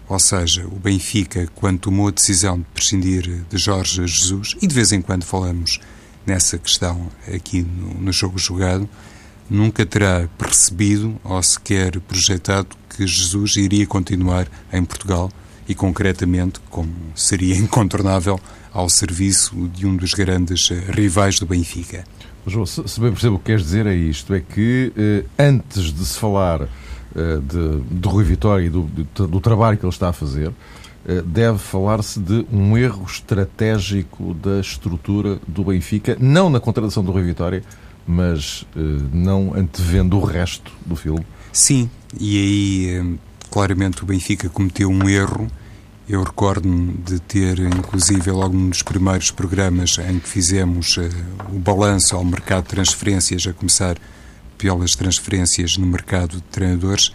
Ou 0.09 0.19
seja, 0.19 0.67
o 0.67 0.79
Benfica, 0.79 1.49
quando 1.55 1.79
tomou 1.79 2.09
a 2.09 2.11
decisão 2.11 2.59
de 2.59 2.65
prescindir 2.75 3.43
de 3.49 3.57
Jorge 3.57 4.07
Jesus, 4.07 4.55
e 4.61 4.67
de 4.67 4.75
vez 4.75 4.93
em 4.93 5.01
quando 5.01 5.25
falamos 5.25 5.81
nessa 6.27 6.59
questão 6.59 7.11
aqui 7.33 7.63
no, 7.63 7.95
no 7.95 8.13
jogo 8.13 8.39
jogado, 8.39 8.89
nunca 9.49 9.85
terá 9.87 10.29
percebido 10.37 11.19
ou 11.25 11.43
sequer 11.43 11.99
projetado 12.01 12.77
que 12.91 13.07
Jesus 13.07 13.57
iria 13.57 13.87
continuar 13.87 14.47
em 14.73 14.85
Portugal 14.85 15.31
e, 15.69 15.75
concretamente, 15.75 16.61
como 16.71 16.93
seria 17.15 17.55
incontornável, 17.57 18.41
ao 18.73 18.89
serviço 18.89 19.55
de 19.69 19.87
um 19.87 19.97
dos 19.97 20.15
grandes 20.15 20.69
rivais 20.69 21.39
do 21.39 21.47
Benfica. 21.47 22.05
João, 22.47 22.67
se 22.67 23.01
bem 23.01 23.11
percebo 23.11 23.37
o 23.37 23.39
que 23.39 23.47
queres 23.47 23.63
dizer 23.63 23.87
é 23.87 23.95
isto, 23.95 24.35
é 24.35 24.41
que 24.41 24.93
eh, 24.97 25.25
antes 25.39 25.93
de 25.95 26.05
se 26.05 26.19
falar 26.19 26.63
eh, 26.63 27.39
de, 27.41 27.81
de 28.01 28.09
Rui 28.09 28.25
Vitória 28.25 28.67
e 28.67 28.69
do, 28.69 28.83
do, 28.83 29.27
do, 29.29 29.41
trabalho 29.41 29.79
que 29.79 29.85
ele 29.85 29.93
está 29.93 30.11
a 30.11 30.13
fazer, 30.13 30.53
eh, 31.07 31.23
deve 31.25 31.59
falar-se 31.59 32.19
de 32.19 32.45
um 32.53 32.77
erro 32.77 33.07
estratégico 33.07 34.35
da 34.35 34.61
estrutura 34.61 35.39
do 35.47 35.65
Benfica, 35.65 36.17
não 36.21 36.51
na 36.51 36.61
contratação 36.61 37.05
do 37.05 37.13
Rui 37.13 37.23
Vitória, 37.23 37.63
mas 38.07 38.67
eh, 38.77 38.81
não 39.13 39.55
antevendo 39.55 40.19
o 40.19 40.25
resto 40.25 40.73
do 40.85 40.97
filme. 40.97 41.25
Sim, 41.53 41.89
e 42.19 42.39
aí 42.39 42.89
eh, 42.91 43.19
claramente 43.55 44.03
o 44.03 44.07
Benfica 44.07 44.49
cometeu 44.49 44.91
um 44.91 45.09
erro. 45.09 45.49
Eu 46.09 46.25
recordo-me 46.25 46.93
de 46.95 47.21
ter, 47.21 47.61
inclusive, 47.61 48.29
logo 48.33 48.53
num 48.53 48.69
dos 48.69 48.83
primeiros 48.83 49.31
programas 49.31 49.97
em 49.97 50.19
que 50.19 50.29
fizemos 50.29 50.97
uh, 50.97 51.09
o 51.53 51.59
balanço 51.61 52.17
ao 52.17 52.25
mercado 52.25 52.65
de 52.65 52.71
transferências, 52.71 53.47
a 53.47 53.53
começar 53.53 53.97
pelas 54.59 54.97
transferências 54.97 55.77
no 55.77 55.87
mercado 55.87 56.39
de 56.39 56.43
treinadores, 56.43 57.15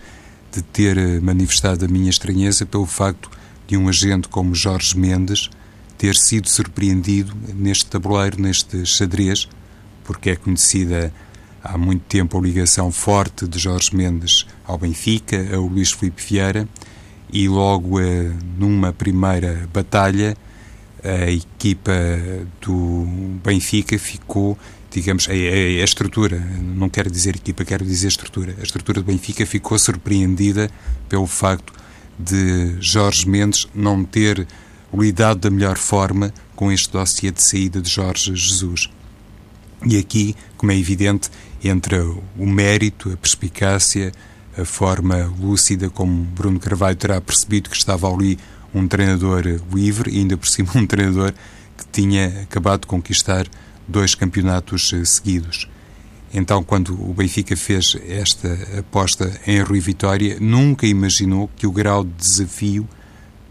de 0.49 0.61
ter 0.61 0.97
uh, 0.97 1.21
manifestado 1.21 1.83
a 1.83 1.89
minha 1.89 2.09
estranheza 2.09 2.65
pelo 2.65 2.85
facto 2.85 3.29
de 3.67 3.75
um 3.75 3.89
agente 3.89 4.29
como 4.29 4.55
Jorge 4.55 4.97
Mendes 4.97 5.49
ter 5.97 6.15
sido 6.15 6.47
surpreendido 6.47 7.35
neste 7.53 7.85
tabuleiro, 7.87 8.41
neste 8.41 8.85
xadrez, 8.85 9.49
porque 10.05 10.29
é 10.29 10.35
conhecida 10.37 11.13
há 11.63 11.77
muito 11.77 12.03
tempo 12.03 12.37
a 12.37 12.41
ligação 12.41 12.91
forte 12.91 13.47
de 13.47 13.59
Jorge 13.59 13.95
Mendes 13.95 14.45
ao 14.65 14.77
Benfica, 14.77 15.55
ao 15.55 15.65
Luís 15.65 15.91
Filipe 15.91 16.21
Vieira 16.21 16.67
e 17.31 17.47
logo 17.47 17.99
eh, 17.99 18.31
numa 18.57 18.91
primeira 18.91 19.67
batalha 19.73 20.35
a 21.03 21.31
equipa 21.31 21.93
do 22.61 23.05
Benfica 23.43 23.97
ficou, 23.97 24.57
digamos, 24.91 25.27
a, 25.29 25.31
a, 25.31 25.35
a, 25.35 25.83
estrutura, 25.83 26.37
não 26.37 26.89
quero 26.89 27.09
dizer 27.09 27.35
equipa, 27.35 27.63
quero 27.63 27.85
dizer 27.85 28.07
estrutura, 28.07 28.55
a 28.59 28.63
estrutura 28.63 29.01
do 29.01 29.05
Benfica 29.05 29.45
ficou 29.45 29.77
surpreendida 29.79 30.69
pelo 31.07 31.27
facto 31.27 31.73
de 32.17 32.75
Jorge 32.81 33.27
Mendes 33.27 33.67
não 33.73 34.03
ter 34.03 34.45
lidado 34.93 35.39
da 35.39 35.49
melhor 35.49 35.77
forma 35.77 36.33
com 36.55 36.71
este 36.71 36.91
dossiê 36.91 37.31
de 37.31 37.41
saída 37.41 37.81
de 37.81 37.89
Jorge 37.89 38.35
Jesus. 38.35 38.89
E 39.85 39.97
aqui, 39.97 40.35
como 40.57 40.73
é 40.73 40.77
evidente, 40.77 41.29
entra 41.63 42.03
o 42.37 42.45
mérito, 42.45 43.11
a 43.11 43.17
perspicácia, 43.17 44.11
a 44.57 44.65
forma 44.65 45.31
lúcida 45.39 45.89
como 45.89 46.23
Bruno 46.23 46.59
Carvalho 46.59 46.95
terá 46.95 47.19
percebido 47.21 47.69
que 47.69 47.77
estava 47.77 48.11
ali 48.11 48.37
um 48.73 48.87
treinador 48.87 49.43
livre 49.73 50.11
e 50.11 50.19
ainda 50.19 50.37
por 50.37 50.47
cima 50.47 50.71
um 50.75 50.85
treinador 50.85 51.33
que 51.77 51.85
tinha 51.91 52.41
acabado 52.43 52.81
de 52.81 52.87
conquistar 52.87 53.47
dois 53.87 54.13
campeonatos 54.15 54.93
eh, 54.93 55.03
seguidos. 55.05 55.67
Então, 56.31 56.63
quando 56.63 56.93
o 56.93 57.13
Benfica 57.13 57.57
fez 57.57 57.97
esta 58.07 58.53
aposta 58.77 59.31
em 59.47 59.61
Rui 59.61 59.79
Vitória, 59.79 60.37
nunca 60.39 60.85
imaginou 60.85 61.49
que 61.55 61.65
o 61.65 61.71
grau 61.71 62.03
de 62.03 62.11
desafio 62.11 62.87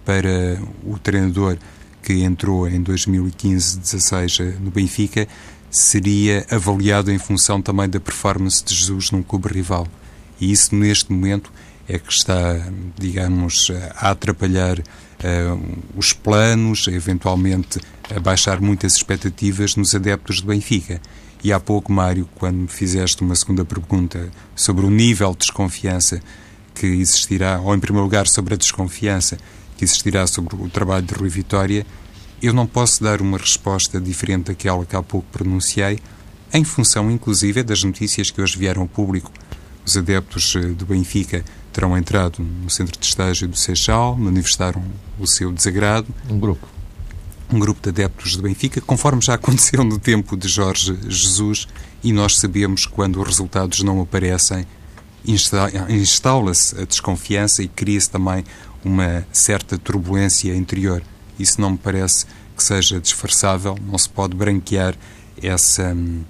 para 0.05 0.61
o 0.85 0.97
treinador 0.99 1.59
que 2.03 2.23
entrou 2.23 2.69
em 2.69 2.83
2015-16 2.83 4.41
eh, 4.41 4.57
no 4.61 4.71
Benfica 4.71 5.27
seria 5.71 6.47
avaliado 6.51 7.11
em 7.11 7.19
função 7.19 7.61
também 7.61 7.89
da 7.89 8.01
performance 8.01 8.65
de 8.65 8.75
Jesus 8.75 9.11
num 9.11 9.23
clube 9.23 9.49
rival. 9.49 9.87
E 10.41 10.51
isso, 10.51 10.75
neste 10.75 11.13
momento, 11.13 11.53
é 11.89 11.99
que 11.99 12.13
está, 12.13 12.57
digamos, 12.99 13.71
a 13.97 14.11
atrapalhar 14.11 14.79
uh, 14.79 15.79
os 15.97 16.13
planos, 16.13 16.87
eventualmente 16.89 17.81
a 18.15 18.21
baixar 18.21 18.61
muitas 18.61 18.95
expectativas 18.95 19.75
nos 19.77 19.95
adeptos 19.95 20.41
do 20.41 20.49
Benfica. 20.49 21.01
E 21.43 21.53
há 21.53 21.61
pouco, 21.61 21.93
Mário, 21.93 22.29
quando 22.35 22.57
me 22.57 22.69
fizeste 22.69 23.23
uma 23.23 23.35
segunda 23.35 23.65
pergunta 23.65 24.29
sobre 24.57 24.85
o 24.85 24.91
nível 24.91 25.33
de 25.33 25.39
desconfiança 25.39 26.21
que 26.75 26.87
existirá, 26.87 27.61
ou 27.61 27.75
em 27.75 27.81
primeiro 27.81 28.05
lugar 28.05 28.27
sobre 28.27 28.55
a 28.55 28.57
desconfiança 28.57 29.39
que 29.77 29.85
existirá 29.85 30.27
sobre 30.27 30.57
o 30.57 30.69
trabalho 30.69 31.07
de 31.07 31.15
Rui 31.15 31.29
Vitória, 31.29 31.87
eu 32.43 32.53
não 32.53 32.67
posso 32.67 33.03
dar 33.03 33.21
uma 33.21 33.39
resposta 33.39 34.01
diferente 34.01 34.47
daquela 34.47 34.85
que 34.85 34.97
há 34.97 35.03
pouco 35.03 35.27
pronunciei, 35.33 35.99
em 36.53 36.65
função, 36.65 37.11
inclusive, 37.11 37.63
das 37.63 37.83
notícias 37.85 38.31
que 38.31 38.41
hoje 38.41 38.59
vieram 38.59 38.83
ao 38.83 38.89
público 38.89 39.31
os 39.89 39.97
adeptos 39.97 40.55
eh, 40.55 40.61
do 40.61 40.85
Benfica 40.85 41.43
terão 41.73 41.97
entrado 41.97 42.43
no 42.43 42.69
centro 42.69 43.01
de 43.01 43.07
estágio 43.07 43.49
do 43.49 43.57
Seixal, 43.57 44.15
manifestaram 44.17 44.85
o 45.19 45.27
seu 45.27 45.51
desagrado. 45.51 46.15
Um 46.29 46.39
grupo. 46.39 46.69
Um 47.51 47.59
grupo 47.59 47.81
de 47.81 47.89
adeptos 47.89 48.37
do 48.37 48.43
Benfica, 48.43 48.83
conforme 48.83 49.23
já 49.23 49.33
aconteceu 49.41 49.83
no 49.83 49.99
tempo 49.99 50.37
de 50.37 50.47
Jorge 50.47 50.99
Jesus, 51.09 51.67
e 52.05 52.13
nós 52.13 52.37
sabemos 52.37 52.85
que 52.85 52.93
quando 52.93 53.19
os 53.19 53.27
resultados 53.27 53.83
não 53.83 53.99
aparecem, 54.03 54.67
instala-se 55.25 56.79
a 56.79 56.85
desconfiança 56.85 57.63
e 57.63 57.69
cria-se 57.69 58.11
também 58.11 58.45
uma 58.85 59.27
certa 59.33 59.79
turbulência 59.79 60.55
interior. 60.55 61.03
Isso 61.39 61.61
não 61.61 61.71
me 61.71 61.79
parece 61.79 62.27
que 62.57 62.63
seja 62.63 63.01
disfarçável, 63.01 63.77
não 63.87 63.99
se 63.99 64.09
pode 64.09 64.37
branquear 64.37 64.95
essa, 65.43 65.95
hum, 65.95 66.23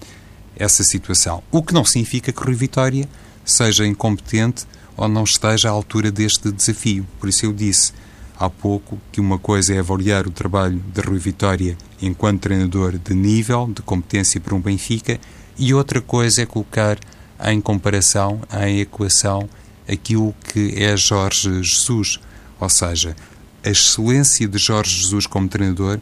essa 0.56 0.82
situação. 0.82 1.42
O 1.50 1.62
que 1.62 1.72
não 1.72 1.84
significa 1.84 2.32
que 2.32 2.42
Rui 2.42 2.54
Vitória 2.54 3.08
seja 3.44 3.86
incompetente 3.86 4.66
ou 4.96 5.08
não 5.08 5.24
esteja 5.24 5.68
à 5.68 5.72
altura 5.72 6.10
deste 6.10 6.52
desafio. 6.52 7.06
Por 7.18 7.28
isso 7.28 7.46
eu 7.46 7.52
disse 7.52 7.92
há 8.38 8.50
pouco 8.50 8.98
que 9.10 9.20
uma 9.20 9.38
coisa 9.38 9.74
é 9.74 9.78
avaliar 9.78 10.26
o 10.26 10.30
trabalho 10.30 10.82
de 10.92 11.00
Rui 11.00 11.18
Vitória 11.18 11.76
enquanto 12.00 12.42
treinador 12.42 12.98
de 12.98 13.14
nível, 13.14 13.70
de 13.74 13.82
competência 13.82 14.40
para 14.40 14.54
um 14.54 14.60
Benfica, 14.60 15.18
e 15.58 15.74
outra 15.74 16.00
coisa 16.00 16.42
é 16.42 16.46
colocar 16.46 16.98
em 17.46 17.60
comparação, 17.60 18.40
em 18.64 18.80
equação, 18.80 19.48
aquilo 19.88 20.34
que 20.52 20.74
é 20.76 20.96
Jorge 20.96 21.62
Jesus. 21.62 22.20
Ou 22.60 22.68
seja, 22.68 23.16
a 23.64 23.70
excelência 23.70 24.46
de 24.46 24.58
Jorge 24.58 25.02
Jesus 25.02 25.26
como 25.26 25.48
treinador 25.48 25.98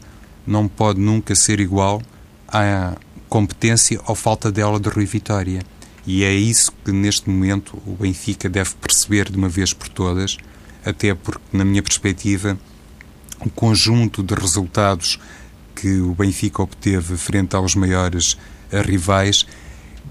não 0.47 0.69
pode 0.69 1.01
nunca 1.01 1.35
ser 1.35 1.61
igual 1.61 2.01
à 2.49 2.97
competência 3.29 4.01
ou 4.07 4.15
falta 4.15 4.53
dela 4.53 4.79
de 4.79 4.89
Rui 4.89 5.05
Vitória. 5.05 5.63
E 6.07 6.23
é 6.23 6.33
isso 6.33 6.73
que 6.85 6.93
neste 6.93 7.29
momento 7.29 7.83
o 7.85 7.97
Benfica 7.97 8.49
deve 8.49 8.75
perceber 8.75 9.31
de 9.31 9.37
uma 9.37 9.49
vez 9.49 9.73
por 9.73 9.89
todas, 9.89 10.37
até 10.85 11.15
porque, 11.15 11.43
na 11.53 11.65
minha 11.65 11.83
perspectiva, 11.83 12.57
o 13.41 13.51
conjunto 13.51 14.23
de 14.23 14.35
resultados 14.35 15.19
que 15.75 16.01
o 16.01 16.15
Benfica 16.15 16.63
obteve 16.63 17.17
frente 17.17 17.57
aos 17.57 17.75
maiores 17.75 18.39
rivais 18.71 19.47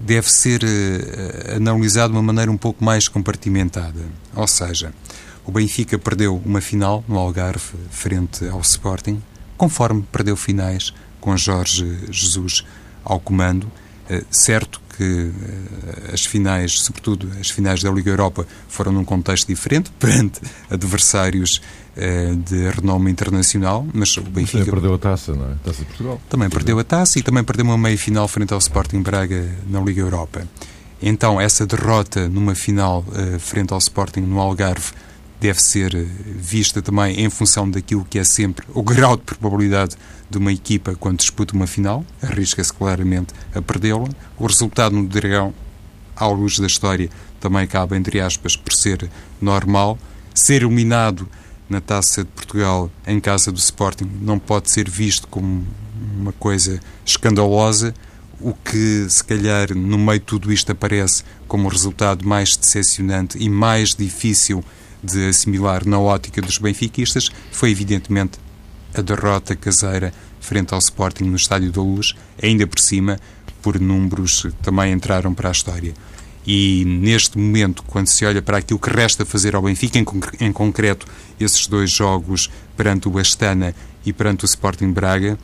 deve 0.00 0.30
ser 0.30 0.62
uh, 0.62 1.56
analisado 1.56 2.12
de 2.12 2.18
uma 2.18 2.22
maneira 2.22 2.50
um 2.50 2.56
pouco 2.56 2.84
mais 2.84 3.08
compartimentada. 3.08 4.02
Ou 4.34 4.46
seja, 4.46 4.92
o 5.46 5.52
Benfica 5.52 5.96
perdeu 5.96 6.42
uma 6.44 6.60
final 6.60 7.04
no 7.06 7.16
Algarve 7.16 7.72
frente 7.90 8.46
ao 8.48 8.60
Sporting, 8.60 9.22
conforme 9.56 10.02
perdeu 10.10 10.36
finais 10.36 10.92
com 11.20 11.36
Jorge 11.36 11.98
Jesus 12.10 12.64
ao 13.04 13.20
comando. 13.20 13.70
Uh, 14.10 14.24
certo 14.30 14.80
que 14.96 15.02
eh, 15.02 16.12
as 16.14 16.24
finais, 16.24 16.80
sobretudo 16.80 17.28
as 17.38 17.50
finais 17.50 17.82
da 17.82 17.90
Liga 17.90 18.10
Europa, 18.10 18.46
foram 18.68 18.92
num 18.92 19.04
contexto 19.04 19.46
diferente, 19.46 19.90
perante 20.00 20.40
adversários 20.70 21.60
eh, 21.96 22.32
de 22.34 22.70
renome 22.70 23.10
internacional, 23.10 23.86
mas 23.92 24.16
o 24.16 24.22
Benfica... 24.22 24.58
Também 24.58 24.72
perdeu 24.72 24.94
a 24.94 24.98
taça, 24.98 25.34
não 25.34 25.50
é? 25.50 25.52
A 25.52 25.56
taça 25.56 25.78
de 25.80 25.84
Portugal. 25.86 26.20
Também 26.30 26.48
perdeu 26.48 26.78
a 26.78 26.84
taça 26.84 27.18
e 27.18 27.22
também 27.22 27.44
perdeu 27.44 27.66
uma 27.66 27.76
meia-final 27.76 28.26
frente 28.26 28.54
ao 28.54 28.58
Sporting 28.58 29.02
Braga 29.02 29.46
na 29.68 29.80
Liga 29.80 30.00
Europa. 30.00 30.46
Então, 31.02 31.38
essa 31.38 31.66
derrota 31.66 32.26
numa 32.26 32.54
final 32.54 33.04
frente 33.38 33.72
ao 33.72 33.78
Sporting 33.78 34.20
no 34.20 34.40
Algarve 34.40 34.92
deve 35.40 35.60
ser 35.60 35.94
vista 35.94 36.80
também 36.80 37.20
em 37.20 37.30
função 37.30 37.70
daquilo 37.70 38.04
que 38.04 38.18
é 38.18 38.24
sempre 38.24 38.66
o 38.72 38.82
grau 38.82 39.16
de 39.16 39.22
probabilidade 39.22 39.96
de 40.28 40.38
uma 40.38 40.52
equipa 40.52 40.94
quando 40.96 41.18
disputa 41.18 41.54
uma 41.54 41.66
final, 41.66 42.04
arrisca-se 42.22 42.72
claramente 42.72 43.32
a 43.54 43.62
perdê-la. 43.62 44.08
O 44.38 44.46
resultado 44.46 44.96
no 44.96 45.06
Dragão, 45.06 45.54
à 46.16 46.26
luz 46.26 46.58
da 46.58 46.66
história, 46.66 47.10
também 47.38 47.62
acaba, 47.62 47.96
entre 47.96 48.20
aspas, 48.20 48.56
por 48.56 48.72
ser 48.72 49.08
normal. 49.40 49.98
Ser 50.34 50.62
eliminado 50.62 51.28
na 51.68 51.80
Taça 51.80 52.24
de 52.24 52.30
Portugal 52.30 52.90
em 53.06 53.20
casa 53.20 53.52
do 53.52 53.58
Sporting 53.58 54.10
não 54.20 54.38
pode 54.38 54.70
ser 54.70 54.88
visto 54.88 55.28
como 55.28 55.64
uma 56.18 56.32
coisa 56.32 56.80
escandalosa, 57.04 57.94
o 58.40 58.52
que, 58.52 59.06
se 59.08 59.24
calhar, 59.24 59.74
no 59.74 59.96
meio 59.96 60.18
de 60.18 60.26
tudo 60.26 60.52
isto 60.52 60.70
aparece 60.70 61.24
como 61.48 61.66
o 61.66 61.70
resultado 61.70 62.26
mais 62.26 62.56
decepcionante 62.56 63.38
e 63.38 63.48
mais 63.48 63.94
difícil 63.94 64.62
de 65.02 65.28
assimilar 65.28 65.86
na 65.86 65.98
ótica 65.98 66.40
dos 66.40 66.58
benfiquistas 66.58 67.30
foi, 67.52 67.70
evidentemente, 67.70 68.38
a 68.94 69.02
derrota 69.02 69.54
caseira 69.54 70.12
frente 70.40 70.72
ao 70.72 70.78
Sporting 70.78 71.24
no 71.24 71.36
Estádio 71.36 71.72
da 71.72 71.82
Luz, 71.82 72.14
ainda 72.42 72.66
por 72.66 72.78
cima, 72.78 73.18
por 73.60 73.80
números 73.80 74.42
que 74.42 74.52
também 74.62 74.92
entraram 74.92 75.34
para 75.34 75.48
a 75.48 75.52
história. 75.52 75.92
E 76.46 76.84
neste 76.86 77.36
momento, 77.36 77.82
quando 77.82 78.06
se 78.06 78.24
olha 78.24 78.40
para 78.40 78.58
aquilo 78.58 78.78
que 78.78 78.88
resta 78.88 79.26
fazer 79.26 79.56
ao 79.56 79.62
Benfica, 79.62 79.98
em, 79.98 80.04
concre 80.04 80.36
em 80.38 80.52
concreto 80.52 81.04
esses 81.40 81.66
dois 81.66 81.90
jogos 81.90 82.48
perante 82.76 83.08
o 83.08 83.18
Astana 83.18 83.74
e 84.04 84.12
perante 84.12 84.44
o 84.44 84.46
Sporting 84.46 84.92
Braga, 84.92 85.36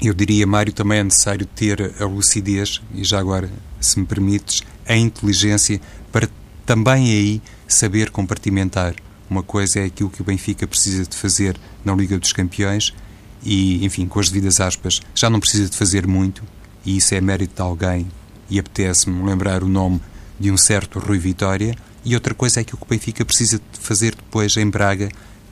Eu 0.00 0.14
diria, 0.14 0.46
Mário, 0.46 0.72
também 0.72 0.98
é 0.98 1.04
necessário 1.04 1.46
ter 1.46 1.94
a 2.00 2.04
lucidez 2.04 2.80
e 2.92 3.04
já 3.04 3.20
agora, 3.20 3.48
se 3.80 4.00
me 4.00 4.06
permites, 4.06 4.62
a 4.86 4.96
inteligência 4.96 5.80
para 6.10 6.28
também 6.64 7.10
aí 7.10 7.42
saber 7.66 8.10
compartimentar. 8.10 8.94
Uma 9.28 9.42
coisa 9.42 9.80
é 9.80 9.84
aquilo 9.84 10.10
que 10.10 10.20
o 10.20 10.24
Benfica 10.24 10.66
precisa 10.66 11.04
de 11.04 11.16
fazer 11.16 11.56
na 11.84 11.94
Liga 11.94 12.18
dos 12.18 12.32
Campeões 12.32 12.92
e, 13.42 13.84
enfim, 13.84 14.06
com 14.06 14.20
as 14.20 14.28
devidas 14.28 14.60
aspas, 14.60 15.00
já 15.14 15.30
não 15.30 15.40
precisa 15.40 15.68
de 15.68 15.76
fazer 15.76 16.06
muito 16.06 16.42
e 16.84 16.96
isso 16.96 17.14
é 17.14 17.20
mérito 17.20 17.54
de 17.56 17.62
alguém 17.62 18.06
e 18.50 18.58
apetece-me 18.58 19.24
lembrar 19.24 19.62
o 19.62 19.68
nome 19.68 20.00
de 20.38 20.50
um 20.50 20.56
certo 20.56 20.98
Rui 20.98 21.18
Vitória 21.18 21.74
e 22.04 22.14
outra 22.14 22.34
coisa 22.34 22.60
é 22.60 22.64
que 22.64 22.74
o 22.74 22.78
Benfica 22.88 23.24
precisa 23.24 23.58
de 23.58 23.78
fazer 23.80 24.14
depois 24.14 24.56
em 24.56 24.68
Braga 24.68 25.08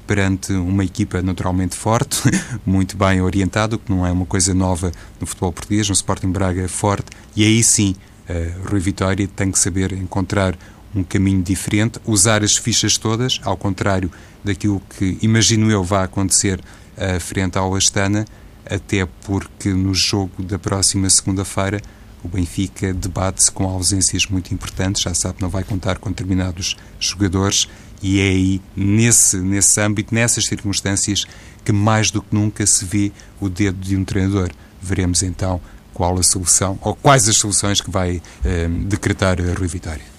perante 0.06 0.52
uma 0.52 0.84
equipa 0.84 1.22
naturalmente 1.22 1.76
forte, 1.76 2.22
muito 2.66 2.96
bem 2.96 3.22
orientada, 3.22 3.78
que 3.78 3.92
não 3.92 4.04
é 4.04 4.10
uma 4.10 4.26
coisa 4.26 4.52
nova 4.52 4.90
no 5.20 5.26
futebol 5.26 5.52
português, 5.52 5.88
no 5.88 5.94
Sporting 5.94 6.32
Braga 6.32 6.62
é 6.62 6.68
forte, 6.68 7.06
e 7.36 7.44
aí 7.44 7.62
sim, 7.62 7.94
uh, 8.28 8.68
Rui 8.68 8.80
Vitória 8.80 9.28
tem 9.28 9.52
que 9.52 9.58
saber 9.58 9.92
encontrar 9.92 10.58
um 10.94 11.02
caminho 11.04 11.42
diferente, 11.42 12.00
usar 12.04 12.42
as 12.42 12.56
fichas 12.56 12.96
todas, 12.96 13.40
ao 13.44 13.56
contrário 13.56 14.10
daquilo 14.42 14.82
que 14.98 15.18
imagino 15.22 15.70
eu 15.70 15.84
vai 15.84 16.04
acontecer 16.04 16.60
uh, 16.60 17.20
frente 17.20 17.58
ao 17.58 17.74
Astana, 17.74 18.24
até 18.64 19.06
porque 19.24 19.70
no 19.70 19.94
jogo 19.94 20.42
da 20.42 20.58
próxima 20.58 21.08
segunda-feira 21.08 21.80
o 22.22 22.28
Benfica 22.28 22.92
debate-se 22.92 23.50
com 23.50 23.64
ausências 23.64 24.26
muito 24.26 24.52
importantes, 24.52 25.02
já 25.02 25.14
sabe, 25.14 25.40
não 25.40 25.48
vai 25.48 25.64
contar 25.64 25.98
com 25.98 26.10
determinados 26.10 26.76
jogadores 26.98 27.68
e 28.02 28.20
é 28.20 28.28
aí, 28.28 28.62
nesse, 28.74 29.36
nesse 29.38 29.78
âmbito, 29.80 30.14
nessas 30.14 30.44
circunstâncias, 30.44 31.26
que 31.64 31.72
mais 31.72 32.10
do 32.10 32.22
que 32.22 32.34
nunca 32.34 32.66
se 32.66 32.84
vê 32.84 33.12
o 33.38 33.48
dedo 33.48 33.78
de 33.78 33.94
um 33.96 34.04
treinador. 34.04 34.50
Veremos 34.80 35.22
então 35.22 35.60
qual 35.92 36.18
a 36.18 36.22
solução, 36.22 36.78
ou 36.80 36.94
quais 36.94 37.28
as 37.28 37.36
soluções 37.36 37.80
que 37.80 37.90
vai 37.90 38.22
eh, 38.42 38.68
decretar 38.86 39.38
a 39.38 39.52
Rui 39.52 39.68
Vitória. 39.68 40.09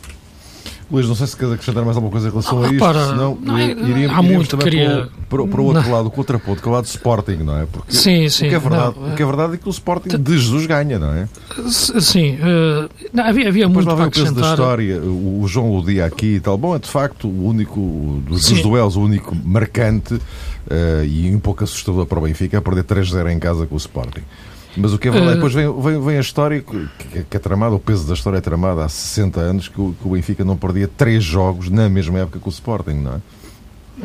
Luís, 0.91 1.07
não 1.07 1.15
sei 1.15 1.27
se 1.27 1.37
queres 1.37 1.53
acrescentar 1.53 1.83
mais 1.83 1.95
alguma 1.95 2.11
coisa 2.11 2.27
em 2.27 2.31
relação 2.31 2.61
ah, 2.61 2.67
a 2.67 2.71
isto, 2.71 2.79
para, 2.79 3.07
senão 3.07 3.37
não, 3.41 3.57
é, 3.57 3.71
iríamos, 3.71 4.17
há 4.17 4.21
muito 4.21 4.49
também 4.49 4.63
queria... 4.65 5.09
para, 5.29 5.41
o, 5.41 5.47
para, 5.47 5.61
o 5.61 5.65
outro 5.65 5.83
não. 5.83 5.91
lado, 5.91 6.07
o 6.07 6.11
contraponto, 6.11 6.61
que 6.61 6.67
é 6.67 6.71
o 6.71 6.73
lado 6.73 6.83
do 6.83 6.89
Sporting, 6.89 7.37
não 7.37 7.57
é? 7.57 7.65
Porque 7.65 7.93
sim, 7.93 8.27
sim. 8.29 8.47
O 8.47 8.49
que 8.49 8.55
é 8.55 8.59
verdade, 8.59 8.95
não, 8.99 9.13
o 9.13 9.15
que 9.15 9.23
é, 9.23 9.25
verdade 9.25 9.53
é 9.53 9.57
que 9.57 9.67
o 9.67 9.71
Sporting 9.71 10.09
de 10.09 10.37
Jesus 10.37 10.65
ganha, 10.65 10.99
não 10.99 11.13
é? 11.13 11.27
Sim, 11.69 12.35
uh, 12.35 12.89
não, 13.13 13.25
havia, 13.25 13.47
havia 13.47 13.69
muito 13.69 13.85
para 13.85 14.05
acrescentar. 14.05 14.31
o 14.31 14.35
peso 14.35 14.47
da 14.47 14.51
história, 14.51 15.01
o, 15.01 15.41
o 15.41 15.47
João 15.47 15.73
Ludia 15.75 16.05
aqui 16.05 16.35
e 16.35 16.39
tal, 16.39 16.57
bom, 16.57 16.75
é 16.75 16.79
de 16.79 16.89
facto 16.89 17.27
o 17.27 17.47
único, 17.47 18.21
dos, 18.27 18.49
dos 18.49 18.61
duelos, 18.61 18.95
o 18.95 19.01
único 19.01 19.35
marcante 19.35 20.15
uh, 20.15 21.05
e 21.05 21.33
um 21.33 21.39
pouco 21.39 21.63
assustador 21.63 22.05
para 22.05 22.19
o 22.19 22.21
Benfica 22.23 22.57
é 22.57 22.61
perder 22.61 22.83
3-0 22.83 23.31
em 23.31 23.39
casa 23.39 23.65
com 23.65 23.75
o 23.75 23.77
Sporting. 23.77 24.23
Mas 24.75 24.93
o 24.93 24.97
que 24.97 25.07
é 25.07 25.11
verdade, 25.11 25.33
uh, 25.33 25.35
depois 25.35 25.53
vem, 25.53 25.81
vem, 25.81 26.01
vem, 26.01 26.17
a 26.17 26.21
história 26.21 26.61
que, 26.61 26.87
que 27.29 27.37
é 27.37 27.39
tramada, 27.39 27.75
o 27.75 27.79
peso 27.79 28.07
da 28.07 28.13
história 28.13 28.37
é 28.37 28.41
tramada 28.41 28.85
há 28.85 28.89
60 28.89 29.39
anos, 29.39 29.67
que 29.67 29.79
o, 29.81 29.93
que 29.93 30.07
o 30.07 30.11
Benfica 30.11 30.45
não 30.45 30.55
perdia 30.55 30.87
três 30.87 31.23
jogos 31.23 31.69
na 31.69 31.89
mesma 31.89 32.19
época 32.19 32.39
que 32.39 32.47
o 32.47 32.49
Sporting, 32.49 32.93
não 32.93 33.15
é? 33.15 33.21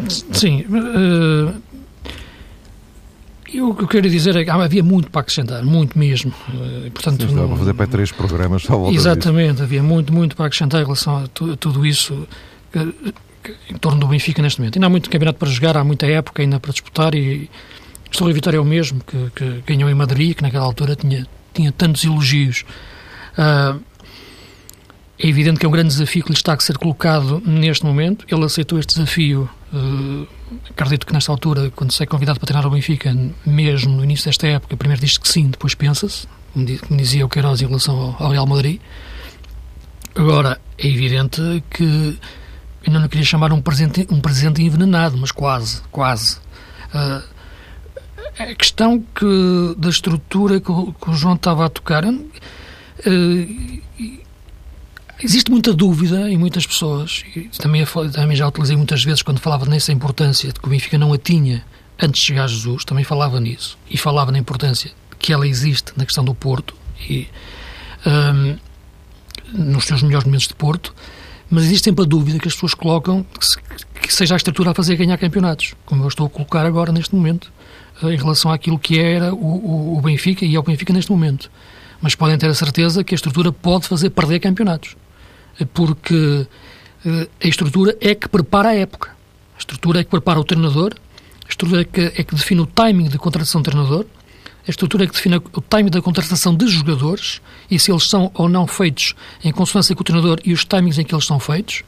Sim. 0.08 0.64
Uh, 0.68 1.54
eu, 3.52 3.70
o 3.70 3.74
que 3.74 3.84
eu 3.84 3.88
quero 3.88 4.10
dizer 4.10 4.34
é 4.36 4.44
que 4.44 4.50
havia 4.50 4.82
muito 4.82 5.10
para 5.10 5.20
acrescentar, 5.20 5.64
muito 5.64 5.98
mesmo. 5.98 6.32
Uh, 6.48 6.90
portanto, 6.90 7.26
Sim, 7.28 7.34
não, 7.34 7.48
para 7.48 7.56
fazer 7.56 7.74
para 7.74 7.86
três 7.86 8.12
programas 8.12 8.62
só 8.62 8.90
Exatamente, 8.90 9.52
disso. 9.52 9.62
havia 9.62 9.82
muito, 9.82 10.12
muito 10.12 10.36
para 10.36 10.46
acrescentar 10.46 10.80
em 10.80 10.84
relação 10.84 11.24
a, 11.24 11.28
tu, 11.28 11.52
a 11.52 11.56
tudo 11.56 11.86
isso 11.86 12.26
que, 12.72 13.14
que, 13.42 13.54
em 13.72 13.78
torno 13.78 14.00
do 14.00 14.08
Benfica 14.08 14.42
neste 14.42 14.60
momento. 14.60 14.76
Ainda 14.76 14.86
há 14.86 14.90
muito 14.90 15.08
campeonato 15.08 15.38
para 15.38 15.48
jogar, 15.48 15.76
há 15.76 15.84
muita 15.84 16.06
época 16.06 16.42
ainda 16.42 16.58
para 16.58 16.72
disputar 16.72 17.14
e 17.14 17.48
Rui 18.18 18.32
Vitória 18.32 18.56
é 18.56 18.60
o 18.60 18.64
mesmo 18.64 19.02
que, 19.04 19.30
que, 19.34 19.62
ganhou 19.66 19.90
em 19.90 19.94
Madrid, 19.94 20.36
que 20.36 20.42
naquela 20.42 20.64
altura 20.64 20.96
tinha, 20.96 21.26
tinha 21.52 21.72
tantos 21.72 22.04
elogios. 22.04 22.64
Uh, 23.32 23.80
é 25.18 25.28
evidente 25.28 25.58
que 25.58 25.64
é 25.64 25.68
um 25.68 25.72
grande 25.72 25.88
desafio 25.88 26.22
que 26.22 26.30
lhe 26.30 26.36
está 26.36 26.52
a 26.52 26.60
ser 26.60 26.76
colocado 26.78 27.42
neste 27.44 27.84
momento. 27.84 28.26
Ele 28.28 28.44
aceitou 28.44 28.78
este 28.78 28.94
desafio. 28.94 29.48
Uh, 29.72 30.26
acredito 30.70 31.06
que 31.06 31.12
nesta 31.12 31.32
altura, 31.32 31.70
quando 31.74 31.92
se 31.92 32.02
é 32.02 32.06
convidado 32.06 32.38
para 32.38 32.46
treinar 32.46 32.66
o 32.66 32.70
Benfica, 32.70 33.14
mesmo 33.44 33.96
no 33.96 34.04
início 34.04 34.26
desta 34.26 34.46
época, 34.46 34.76
primeiro 34.76 35.00
diz 35.00 35.16
que 35.16 35.28
sim, 35.28 35.48
depois 35.48 35.74
pensa-se, 35.74 36.26
como 36.52 36.96
dizia 36.96 37.24
o 37.24 37.28
Queiroz 37.28 37.60
em 37.62 37.66
relação 37.66 38.14
ao, 38.18 38.30
Real 38.30 38.46
Madrid. 38.46 38.80
Agora, 40.14 40.60
é 40.78 40.86
evidente 40.86 41.40
que 41.70 42.18
ainda 42.86 43.00
não 43.00 43.08
queria 43.08 43.24
chamar 43.24 43.52
um 43.52 43.60
presente, 43.60 44.06
um 44.10 44.20
presente 44.20 44.62
envenenado, 44.62 45.16
mas 45.16 45.30
quase, 45.30 45.82
quase. 45.90 46.38
Uh, 46.94 47.35
a 48.38 48.54
questão 48.54 49.02
que, 49.14 49.74
da 49.76 49.88
estrutura 49.88 50.60
que 50.60 50.70
o, 50.70 50.92
que 50.92 51.10
o 51.10 51.14
João 51.14 51.34
estava 51.34 51.64
a 51.66 51.68
tocar, 51.68 52.04
uh, 52.04 52.22
existe 55.22 55.50
muita 55.50 55.72
dúvida 55.72 56.30
em 56.30 56.36
muitas 56.36 56.66
pessoas, 56.66 57.24
também, 57.58 57.84
também 58.12 58.36
já 58.36 58.46
utilizei 58.46 58.76
muitas 58.76 59.02
vezes 59.02 59.22
quando 59.22 59.40
falava 59.40 59.64
nessa 59.66 59.92
importância 59.92 60.52
de 60.52 60.60
que 60.60 60.66
o 60.66 60.70
Benfica 60.70 60.98
não 60.98 61.12
a 61.12 61.18
tinha 61.18 61.64
antes 61.98 62.20
de 62.20 62.26
chegar 62.26 62.44
a 62.44 62.48
Jesus, 62.48 62.84
também 62.84 63.04
falava 63.04 63.40
nisso, 63.40 63.78
e 63.90 63.96
falava 63.96 64.30
na 64.30 64.38
importância 64.38 64.90
que 65.18 65.32
ela 65.32 65.48
existe 65.48 65.92
na 65.96 66.04
questão 66.04 66.22
do 66.22 66.34
Porto, 66.34 66.74
e 67.08 67.26
um, 68.04 68.10
ehm, 68.10 68.58
nos 69.54 69.84
seus 69.84 70.02
melhores 70.02 70.26
momentos 70.26 70.46
de 70.46 70.54
Porto, 70.54 70.94
mas 71.48 71.64
existe 71.64 71.84
sempre 71.84 72.04
a 72.04 72.06
dúvida 72.06 72.38
que 72.38 72.48
as 72.48 72.54
pessoas 72.54 72.74
colocam 72.74 73.22
que, 73.22 73.46
se, 73.46 73.56
que 74.02 74.12
seja 74.12 74.34
a 74.34 74.36
estrutura 74.36 74.72
a 74.72 74.74
fazer 74.74 74.96
ganhar 74.96 75.16
campeonatos, 75.16 75.74
como 75.86 76.04
eu 76.04 76.08
estou 76.08 76.26
a 76.26 76.30
colocar 76.30 76.66
agora 76.66 76.92
neste 76.92 77.14
momento 77.14 77.50
em 78.02 78.16
relação 78.16 78.52
àquilo 78.52 78.78
que 78.78 78.98
era 78.98 79.34
o, 79.34 79.96
o, 79.96 80.00
Benfica 80.00 80.44
e 80.44 80.54
ao 80.56 80.62
Benfica 80.62 80.92
neste 80.92 81.10
momento. 81.10 81.50
Mas 82.00 82.14
podem 82.14 82.36
ter 82.36 82.48
a 82.48 82.54
certeza 82.54 83.02
que 83.02 83.14
a 83.14 83.16
estrutura 83.16 83.50
pode 83.50 83.86
fazer 83.86 84.10
perder 84.10 84.40
campeonatos. 84.40 84.96
Porque 85.72 86.46
eh, 87.04 87.28
a 87.42 87.48
estrutura 87.48 87.96
é 88.00 88.14
que 88.14 88.28
prepara 88.28 88.70
a 88.70 88.74
época. 88.74 89.10
A 89.56 89.58
estrutura 89.58 90.00
é 90.00 90.04
que 90.04 90.10
prepara 90.10 90.38
o 90.38 90.44
treinador, 90.44 90.92
a 91.46 91.48
estrutura 91.48 91.82
é 91.82 91.84
que, 91.84 92.00
é 92.00 92.22
que 92.22 92.34
define 92.34 92.60
o 92.60 92.66
timing 92.66 93.08
de 93.08 93.16
contratação 93.16 93.62
do 93.62 93.64
treinador, 93.64 94.04
a 94.66 94.70
estrutura 94.70 95.04
é 95.04 95.06
que 95.06 95.14
define 95.14 95.36
o 95.36 95.60
timing 95.60 95.90
da 95.90 96.02
contratação 96.02 96.54
de 96.54 96.66
jogadores 96.66 97.40
e 97.70 97.78
se 97.78 97.92
eles 97.92 98.08
são 98.08 98.32
ou 98.34 98.48
não 98.48 98.66
feitos 98.66 99.14
em 99.44 99.52
consonância 99.52 99.94
com 99.94 100.00
o 100.00 100.04
treinador 100.04 100.40
e 100.44 100.52
os 100.52 100.64
timings 100.64 100.98
em 100.98 101.04
que 101.04 101.14
eles 101.14 101.24
são 101.24 101.38
feitos. 101.38 101.84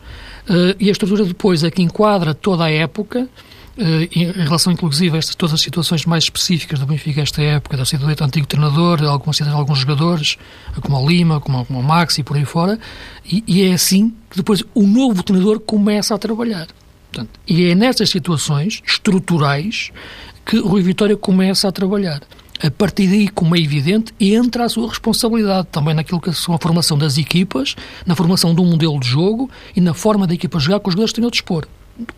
Eh, 0.49 0.77
e 0.79 0.89
a 0.89 0.93
estrutura 0.93 1.25
depois 1.25 1.65
é 1.65 1.71
que 1.71 1.83
enquadra 1.83 2.33
toda 2.35 2.65
a 2.65 2.71
época 2.71 3.21
eh, 3.21 3.29
em 3.79 4.33
relação, 4.33 4.73
inclusive, 4.73 5.15
a 5.15 5.19
estas, 5.19 5.37
todas 5.37 5.55
as 5.55 5.61
situações 5.61 6.05
mais 6.05 6.25
específicas 6.25 6.81
do 6.81 6.87
Benfica 6.87 7.21
esta 7.21 7.41
época, 7.41 7.77
da 7.77 7.85
saída 7.85 8.13
do 8.13 8.25
antigo 8.25 8.47
treinador, 8.47 9.03
algumas 9.05 9.37
saídas 9.37 9.55
de 9.55 9.61
alguns 9.61 9.79
jogadores, 9.79 10.37
como 10.83 10.99
o 11.01 11.09
Lima, 11.09 11.41
como, 11.41 11.65
como 11.65 11.79
o 11.79 11.83
Max 11.83 12.19
e 12.19 12.25
por 12.25 12.37
aí 12.37 12.45
fora, 12.45 12.79
e, 13.25 13.45
e, 13.47 13.63
é 13.63 13.73
assim 13.73 14.13
que 14.29 14.37
depois 14.37 14.65
o 14.75 14.83
novo 14.83 15.23
treinador 15.23 15.61
começa 15.61 16.15
a 16.15 16.19
trabalhar. 16.19 16.67
Portanto, 17.13 17.31
e 17.47 17.67
é 17.67 17.75
nestas 17.75 18.11
situações 18.11 18.83
estruturais 18.85 19.93
que 20.45 20.59
o 20.59 20.67
Rui 20.67 20.83
Vitória 20.83 21.17
começa 21.17 21.69
a 21.69 21.73
trabalhar. 21.73 22.21
A 22.61 22.71
partir 22.73 23.07
daí, 23.07 23.29
como 23.29 23.55
é 23.55 23.61
evidente, 23.61 24.13
entra 24.19 24.65
a 24.65 24.69
sua 24.69 24.89
responsabilidade 24.89 25.69
também 25.71 25.95
naquilo 25.95 26.21
que 26.21 26.33
são 26.33 26.53
a 26.53 26.59
formação 26.59 26.99
das 26.99 27.17
equipas, 27.17 27.77
na 28.05 28.17
formação 28.17 28.53
de 28.53 28.61
um 28.61 28.65
modelo 28.65 28.99
de 28.99 29.07
jogo 29.07 29.49
e 29.77 29.81
na 29.81 29.95
forma 29.95 30.27
da 30.27 30.35
equipa 30.35 30.59
jogar 30.59 30.81
com 30.81 30.89
os 30.89 30.95
jogadores 30.95 31.13
que 31.13 31.21
têm 31.21 31.25
ao 31.25 31.31
dispor 31.31 31.69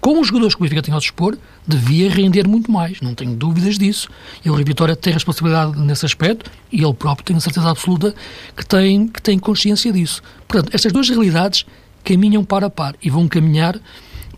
com 0.01 0.21
os 0.21 0.29
jogadores 0.29 0.55
que 0.55 0.61
o 0.61 0.65
Benfica 0.65 0.83
tem 0.83 0.93
ao 0.93 1.01
dispor, 1.01 1.39
devia 1.67 2.11
render 2.11 2.47
muito 2.47 2.71
mais, 2.71 3.01
não 3.01 3.15
tenho 3.15 3.35
dúvidas 3.35 3.79
disso. 3.79 4.09
E 4.45 4.51
o 4.51 4.55
Rio 4.55 4.67
Vitória 4.67 4.95
tem 4.95 5.13
responsabilidade 5.13 5.79
nesse 5.79 6.05
aspecto 6.05 6.51
e 6.71 6.83
ele 6.83 6.95
próprio 6.95 7.25
tem 7.25 7.37
a 7.37 7.41
certeza 7.41 7.71
absoluta 7.71 8.15
que 8.57 8.65
tem, 8.67 9.09
que 9.09 9.23
tem 9.23 9.39
consciência 9.39 9.93
disso. 9.93 10.23
Portanto, 10.47 10.75
estas 10.75 10.93
duas 10.93 11.09
realidades 11.09 11.65
caminham 12.05 12.45
para 12.45 12.67
a 12.67 12.71
par 12.71 12.95
e 13.03 13.09
vão 13.09 13.27
caminhar 13.27 13.79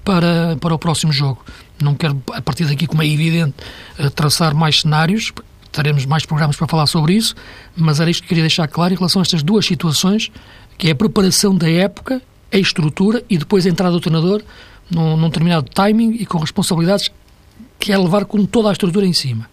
para, 0.05 0.57
para 0.61 0.75
o 0.75 0.79
próximo 0.79 1.13
jogo. 1.13 1.45
Não 1.81 1.95
quero, 1.95 2.23
a 2.33 2.41
partir 2.41 2.65
daqui, 2.65 2.87
como 2.87 3.03
é 3.03 3.07
evidente, 3.07 3.55
eh, 3.99 4.09
traçar 4.11 4.55
mais 4.55 4.83
cenários, 4.83 5.33
teremos 5.73 6.05
mais 6.07 6.25
programas 6.25 6.57
para 6.57 6.69
falar 6.69 6.87
sobre 6.87 7.15
isso, 7.15 7.35
mas 7.77 7.99
era 7.99 8.11
isto 8.11 8.23
que 8.23 8.29
queria 8.29 8.45
deixar 8.45 8.69
claro 8.69 8.93
em 8.93 8.97
relação 8.97 9.21
a 9.21 9.23
estas 9.23 9.43
duas 9.43 9.67
situações, 9.67 10.31
que 10.79 10.89
é 10.89 10.93
a 10.93 10.95
preparação 10.95 11.57
da 11.57 11.69
época, 11.69 12.23
a 12.53 12.59
estrutura 12.59 13.25
e 13.29 13.39
depois 13.39 13.67
a 13.67 13.71
entrada 13.71 13.93
do 13.93 14.01
treinador 14.01 14.43
num, 14.95 15.17
num 15.17 15.29
determinado 15.29 15.69
timing 15.71 16.17
e 16.21 16.27
com 16.27 16.39
responsabilidades 16.39 17.11
que 17.79 17.93
é 17.93 17.99
levar 17.99 18.25
com 18.25 18.45
toda 18.45 18.69
a 18.69 18.73
estrutura 18.73 19.07
em 19.07 19.13
cima. 19.13 19.49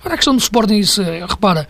Agora, 0.00 0.14
a 0.14 0.16
questão 0.16 0.34
do 0.34 0.40
Sporting, 0.40 0.76
isso, 0.76 1.02
é, 1.02 1.24
repara, 1.26 1.68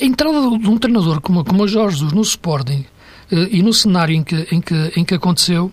a 0.00 0.04
entrada 0.04 0.40
de 0.40 0.68
um 0.68 0.78
treinador 0.78 1.20
como, 1.20 1.44
como 1.44 1.62
o 1.62 1.68
Jorge 1.68 1.96
Jesus 1.96 2.12
no 2.12 2.22
Sporting 2.22 2.84
eh, 3.30 3.48
e 3.50 3.62
no 3.62 3.72
cenário 3.72 4.14
em 4.14 4.22
que, 4.22 4.46
em 4.50 4.60
que, 4.60 4.92
em 4.96 5.04
que 5.04 5.14
aconteceu, 5.14 5.72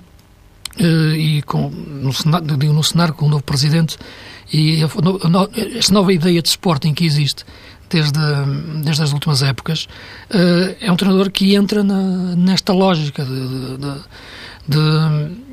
eh, 0.80 1.18
e 1.18 1.42
com, 1.42 1.70
no, 1.70 2.14
cenário, 2.14 2.74
no 2.74 2.84
cenário 2.84 3.14
com 3.14 3.26
o 3.26 3.30
novo 3.30 3.44
presidente 3.44 3.98
e 4.54 4.82
a, 4.84 4.88
esta 5.78 5.94
nova 5.94 6.14
ideia 6.14 6.42
de 6.42 6.48
Sporting 6.48 6.94
que 6.94 7.06
existe 7.06 7.44
desde, 7.90 8.20
desde 8.84 9.04
as 9.04 9.12
últimas 9.12 9.42
épocas, 9.42 9.88
eh, 10.30 10.78
é 10.82 10.92
um 10.92 10.96
treinador 10.96 11.32
que 11.32 11.56
entra 11.56 11.84
na, 11.84 12.36
nesta 12.36 12.72
lógica 12.72 13.26
de, 13.26 13.32
de, 13.32 13.78
de 13.78 14.02
de 14.68 15.47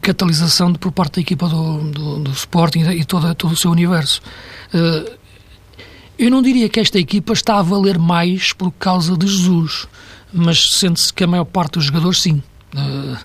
catalisação 0.00 0.72
de, 0.72 0.78
por 0.78 0.92
parte 0.92 1.16
da 1.16 1.20
equipa 1.20 1.48
do, 1.48 1.90
do, 1.90 2.18
do 2.20 2.30
Sporting 2.32 2.80
e 2.80 3.04
todo, 3.04 3.34
todo 3.34 3.52
o 3.52 3.56
seu 3.56 3.70
universo. 3.70 4.20
Uh, 4.74 5.18
Eu 6.18 6.32
não 6.32 6.42
diria 6.42 6.68
que 6.68 6.80
esta 6.80 6.98
equipa 6.98 7.32
está 7.32 7.60
a 7.60 7.62
valer 7.62 7.96
mais 7.96 8.52
por 8.52 8.72
causa 8.72 9.16
de 9.16 9.24
Jesus, 9.24 9.86
mas 10.32 10.72
sente-se 10.72 11.12
que 11.12 11.22
a 11.22 11.28
maior 11.28 11.44
parte 11.44 11.74
dos 11.74 11.84
jogadores 11.84 12.20
sim. 12.20 12.42
Uh, 12.74 13.16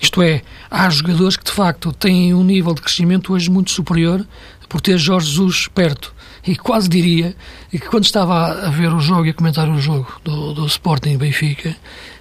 isto 0.00 0.20
é, 0.20 0.42
há 0.70 0.90
jogadores 0.90 1.34
que 1.34 1.44
de 1.44 1.50
facto 1.50 1.92
têm 1.94 2.34
um 2.34 2.44
nível 2.44 2.74
de 2.74 2.82
crescimento 2.82 3.32
hoje 3.32 3.50
muito 3.50 3.70
superior 3.70 4.24
por 4.68 4.82
ter 4.82 4.98
Jorge 4.98 5.30
Jesus 5.30 5.66
perto. 5.68 6.14
E 6.46 6.54
quase 6.54 6.90
diria 6.90 7.34
que 7.70 7.78
quando 7.78 8.04
estava 8.04 8.66
a 8.66 8.68
ver 8.68 8.92
o 8.92 9.00
jogo 9.00 9.24
e 9.24 9.30
a 9.30 9.34
comentar 9.34 9.68
o 9.68 9.80
jogo 9.80 10.12
do, 10.22 10.52
do 10.52 10.66
Sporting 10.66 11.16
Benfica, 11.16 11.74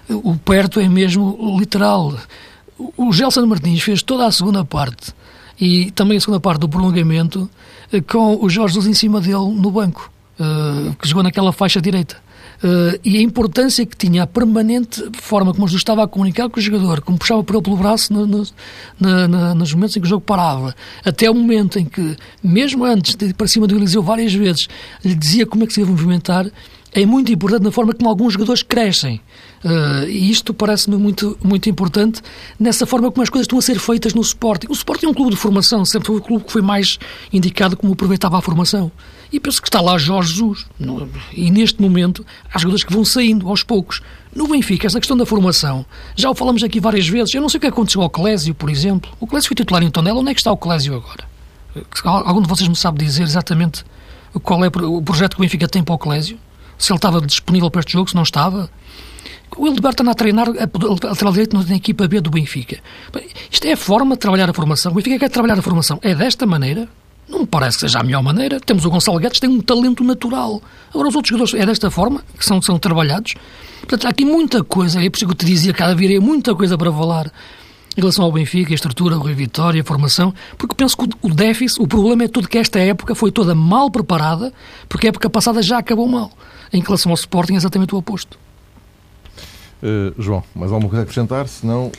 o 0.08 0.38
perto 0.38 0.80
é 0.80 0.88
mesmo 0.88 1.58
literal. 1.60 2.18
O 2.98 3.12
Gelson 3.12 3.46
Martins 3.46 3.82
fez 3.82 4.02
toda 4.02 4.26
a 4.26 4.32
segunda 4.32 4.64
parte 4.66 5.14
e 5.60 5.92
também 5.92 6.18
a 6.18 6.20
segunda 6.20 6.40
parte 6.40 6.62
do 6.62 6.70
prolongamento 6.70 7.50
eh, 7.92 8.02
com 8.02 8.44
o 8.44 8.50
Jorge 8.50 8.76
Jesus 8.76 8.88
em 8.88 8.94
cima 8.94 9.22
dele 9.22 9.36
no 9.36 9.70
banco, 9.70 10.12
uh, 10.40 10.96
que 10.96 11.08
jogou 11.08 11.22
naquela 11.22 11.52
faixa 11.52 11.80
direita. 11.80 12.18
Uh, 12.64 13.00
e 13.04 13.18
a 13.18 13.22
importância 13.22 13.86
que 13.86 13.98
tinha 13.98 14.24
a 14.24 14.28
permanente 14.28 15.04
forma 15.14 15.52
como 15.54 15.68
Jesus 15.68 15.82
estava 15.82 16.04
a 16.04 16.08
comunicar 16.08 16.50
com 16.50 16.60
o 16.60 16.62
jogador, 16.62 17.02
como 17.02 17.18
puxava 17.18 17.44
por 17.44 17.56
ele 17.56 17.64
pelo 17.64 17.78
braço 17.78 18.14
no, 18.14 18.28
no, 18.28 18.44
na, 19.00 19.56
nos 19.56 19.74
momentos 19.74 19.98
em 19.98 20.00
que 20.00 20.06
o 20.06 20.10
jogo 20.10 20.22
parava, 20.22 20.76
até 21.04 21.30
o 21.30 21.34
momento 21.34 21.80
em 21.80 21.86
que, 21.86 22.16
mesmo 22.44 22.84
antes 22.84 23.16
de 23.16 23.28
ir 23.28 23.34
para 23.34 23.48
cima 23.48 23.66
do 23.66 23.76
Eliseu 23.76 24.04
várias 24.04 24.34
vezes, 24.34 24.68
lhe 25.04 25.16
dizia 25.16 25.46
como 25.46 25.64
é 25.64 25.68
que 25.68 25.74
se 25.74 25.82
ia 25.82 25.88
movimentar, 25.88 26.46
é 26.94 27.06
muito 27.06 27.32
importante 27.32 27.64
na 27.64 27.72
forma 27.72 27.94
como 27.94 28.10
alguns 28.10 28.34
jogadores 28.34 28.64
crescem. 28.64 29.22
Uh, 29.64 30.10
e 30.10 30.32
isto 30.32 30.54
parece-me 30.54 30.98
muito, 30.98 31.38
muito 31.44 31.70
importante 31.70 32.22
nessa 32.60 32.86
forma 32.86 33.12
como 33.12 33.22
as 33.22 33.30
coisas 33.30 33.46
estão 33.46 33.60
a 33.60 33.62
ser 33.62 33.80
feitas 33.80 34.14
no 34.14 34.22
Sporting. 34.22 34.68
O 34.70 34.74
Sporting 34.74 35.06
é 35.06 35.10
um 35.10 35.14
clube 35.14 35.32
de 35.32 35.38
formação, 35.38 35.86
sempre 35.86 36.08
foi 36.08 36.18
o 36.18 36.22
clube 36.22 36.46
que 36.46 36.52
foi 36.52 36.62
mais 36.62 36.98
indicado 37.32 37.78
como 37.78 37.94
aproveitava 37.94 38.38
a 38.38 38.42
formação. 38.42 38.92
E 39.32 39.40
penso 39.40 39.62
que 39.62 39.68
está 39.68 39.80
lá 39.80 39.98
Jorge 39.98 40.34
Jesus. 40.34 40.66
No, 40.80 41.08
e 41.32 41.50
neste 41.52 41.82
momento 41.82 42.26
há 42.52 42.58
jogadores 42.58 42.84
que 42.84 42.92
vão 42.92 43.06
saindo 43.06 43.48
aos 43.48 43.64
poucos. 43.64 44.02
No 44.36 44.48
Benfica, 44.48 44.88
essa 44.88 45.00
questão 45.00 45.16
da 45.16 45.26
formação, 45.26 45.86
já 46.16 46.30
o 46.30 46.36
falamos 46.36 46.64
aqui 46.64 46.80
várias 46.80 47.08
vezes. 47.08 47.34
Eu 47.34 47.42
não 47.42 47.50
sei 47.50 47.58
o 47.58 47.62
que 47.62 47.68
aconteceu 47.68 48.02
ao 48.02 48.10
Clésio, 48.10 48.56
por 48.56 48.70
exemplo. 48.70 49.12
O 49.20 49.28
Clésio 49.28 49.48
foi 49.48 49.56
titular 49.56 49.84
em 49.84 49.90
Tondela. 49.90 50.20
Onde 50.20 50.32
é 50.32 50.34
que 50.34 50.40
está 50.40 50.52
o 50.52 50.58
Clésio 50.58 50.96
agora? 50.96 51.30
Algum 52.04 52.42
de 52.42 52.50
vocês 52.50 52.68
me 52.68 52.76
sabe 52.76 53.04
dizer 53.06 53.24
exatamente 53.24 53.86
qual 54.44 54.66
é 54.66 54.68
o 54.68 55.02
projeto 55.02 55.36
que 55.36 55.42
o 55.42 55.44
Benfica 55.44 55.68
tem 55.68 55.84
para 55.84 55.96
o 55.96 55.98
Clésio? 55.98 56.38
se 56.82 56.92
ele 56.92 56.98
estava 56.98 57.22
disponível 57.22 57.70
para 57.70 57.82
este 57.82 57.94
jogo, 57.94 58.10
se 58.10 58.16
não 58.16 58.24
estava. 58.24 58.70
O 59.58 59.68
Hildeberto 59.68 60.02
anda 60.02 60.12
a 60.12 60.16
treinar 60.16 60.48
a 60.50 61.08
lateral 61.08 61.34
direito 61.34 61.58
na 61.58 61.76
equipa 61.76 62.08
B 62.08 62.22
do 62.22 62.30
Benfica. 62.30 62.80
Isto 63.50 63.68
é 63.68 63.74
a 63.74 63.78
forma 63.78 64.16
de 64.16 64.20
trabalhar 64.20 64.50
a 64.50 64.54
formação. 64.54 64.92
O 64.92 64.96
Benfica 64.96 65.20
quer 65.20 65.30
trabalhar 65.30 65.60
a 65.60 65.62
formação. 65.62 66.00
É 66.02 66.16
desta 66.16 66.46
maneira? 66.46 66.88
Não 67.28 67.40
me 67.40 67.48
parece 67.48 67.78
que 67.78 67.82
seja 67.82 68.00
a 68.00 68.04
melhor 68.04 68.24
maneira. 68.24 68.60
Temos 68.60 68.86
o 68.86 68.90
Gonçalo 68.90 69.20
Guedes, 69.20 69.40
tem 69.40 69.50
um 69.50 69.62
talento 69.62 70.04
natural. 70.04 70.62
Agora, 70.90 71.10
os 71.10 71.16
outros 71.16 71.30
jogadores, 71.30 71.54
é 71.54 71.66
desta 71.66 71.92
forma 71.92 72.24
que 72.38 72.46
são, 72.46 72.62
são 72.62 72.80
trabalhados. 72.80 73.36
Portanto, 73.80 74.06
há 74.06 74.10
aqui 74.10 74.26
muita 74.26 74.64
coisa. 74.64 75.04
É 75.04 75.10
por 75.10 75.18
isso 75.18 75.26
que 75.26 75.32
eu 75.32 75.36
te 75.36 75.46
dizia 75.46 75.74
que 75.74 75.84
havia 75.84 76.20
muita 76.20 76.56
coisa 76.56 76.78
para 76.78 76.92
falar 76.92 77.32
em 77.96 78.00
relação 78.00 78.24
ao 78.24 78.32
Benfica, 78.32 78.74
a 78.74 78.76
estrutura, 78.76 79.18
o 79.18 79.20
Rui 79.20 79.34
Vitória, 79.34 79.82
a 79.82 79.86
formação, 79.86 80.34
porque 80.58 80.76
penso 80.76 80.96
que 80.96 81.10
o 81.22 81.30
déficit, 81.30 81.82
o 81.82 81.88
problema 81.88 82.24
é 82.24 82.28
todo 82.28 82.48
que 82.48 82.58
esta 82.58 82.80
época 82.80 83.14
foi 83.14 83.32
toda 83.32 83.54
mal 83.54 83.92
preparada, 83.92 84.54
porque 84.88 85.08
a 85.08 85.10
época 85.10 85.30
passada 85.30 85.62
já 85.62 85.78
acabou 85.78 86.08
mal. 86.08 86.32
Em 86.72 86.82
relação 86.82 87.12
ao 87.12 87.16
Sporting, 87.16 87.54
é 87.54 87.58
exatamente 87.58 87.94
o 87.94 87.98
oposto. 87.98 88.40
Uh, 89.82 90.22
João, 90.22 90.44
mais 90.56 90.72
alguma 90.72 90.90
coisa 90.90 91.02
a 91.02 91.04
acrescentar? 91.04 91.48
Se 91.48 91.66
não. 91.66 91.92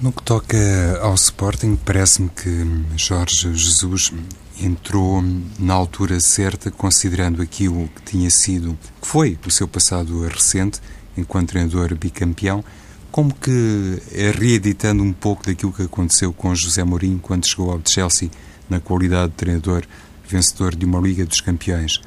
No 0.00 0.12
que 0.12 0.22
toca 0.22 0.56
ao 1.02 1.14
Sporting, 1.14 1.76
parece-me 1.76 2.30
que 2.30 2.66
Jorge 2.96 3.52
Jesus 3.54 4.12
entrou 4.58 5.22
na 5.58 5.74
altura 5.74 6.18
certa, 6.20 6.70
considerando 6.70 7.42
aquilo 7.42 7.88
que 7.88 8.02
tinha 8.12 8.30
sido, 8.30 8.78
que 9.00 9.06
foi 9.06 9.38
o 9.46 9.50
seu 9.50 9.68
passado 9.68 10.26
recente, 10.26 10.80
enquanto 11.16 11.50
treinador 11.50 11.94
bicampeão, 11.94 12.64
como 13.10 13.34
que 13.34 14.00
é 14.12 14.30
reeditando 14.30 15.02
um 15.02 15.12
pouco 15.12 15.44
daquilo 15.44 15.72
que 15.72 15.82
aconteceu 15.82 16.32
com 16.32 16.54
José 16.54 16.84
Mourinho 16.84 17.18
quando 17.18 17.46
chegou 17.46 17.70
ao 17.70 17.80
Chelsea 17.84 18.30
na 18.68 18.80
qualidade 18.80 19.32
de 19.32 19.36
treinador 19.36 19.84
vencedor 20.26 20.74
de 20.74 20.84
uma 20.84 21.00
Liga 21.00 21.26
dos 21.26 21.40
Campeões 21.40 22.00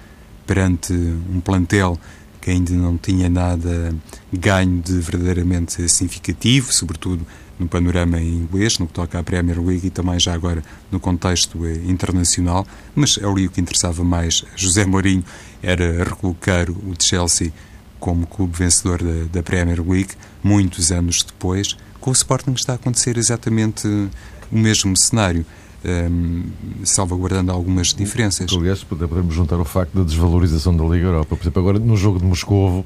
perante 0.47 0.93
um 0.93 1.41
plantel 1.41 1.99
que 2.43 2.51
ainda 2.51 2.73
não 2.73 2.97
tinha 2.97 3.29
nada 3.29 3.95
ganho 4.33 4.81
de 4.81 4.99
verdadeiramente 4.99 5.87
significativo, 5.87 6.73
sobretudo 6.73 7.25
no 7.57 7.69
panorama 7.69 8.19
inglês, 8.19 8.77
no 8.79 8.85
que 8.85 8.91
toca 8.91 9.17
à 9.17 9.23
Premier 9.23 9.63
League 9.63 9.87
e 9.87 9.89
também 9.89 10.19
já 10.19 10.33
agora 10.33 10.61
no 10.91 10.99
contexto 10.99 11.65
eh, 11.65 11.75
internacional, 11.85 12.67
mas 12.93 13.17
ali 13.23 13.47
o 13.47 13.49
que 13.49 13.61
interessava 13.61 14.03
mais 14.03 14.43
José 14.57 14.85
Mourinho 14.85 15.23
era 15.61 16.03
recolocar 16.03 16.69
o 16.69 16.93
Chelsea 16.99 17.53
como 17.97 18.27
clube 18.27 18.57
vencedor 18.57 19.01
da, 19.01 19.25
da 19.31 19.41
Premier 19.41 19.81
League, 19.81 20.11
muitos 20.43 20.91
anos 20.91 21.23
depois, 21.23 21.77
com 22.01 22.09
o 22.09 22.13
Sporting 22.13 22.51
está 22.51 22.73
a 22.73 22.75
acontecer 22.75 23.17
exatamente 23.17 23.87
o 23.87 24.57
mesmo 24.57 24.97
cenário 24.97 25.45
um, 25.85 26.43
salvaguardando 26.83 27.51
algumas 27.51 27.93
diferenças. 27.93 28.51
Aliás, 28.53 28.83
podemos 28.83 29.33
juntar 29.33 29.59
o 29.59 29.65
facto 29.65 29.93
da 29.93 30.03
desvalorização 30.03 30.75
da 30.75 30.83
Liga 30.83 31.07
Europa. 31.07 31.35
Por 31.35 31.43
exemplo, 31.43 31.61
agora 31.61 31.79
no 31.79 31.97
jogo 31.97 32.19
de 32.19 32.25
Moscovo, 32.25 32.85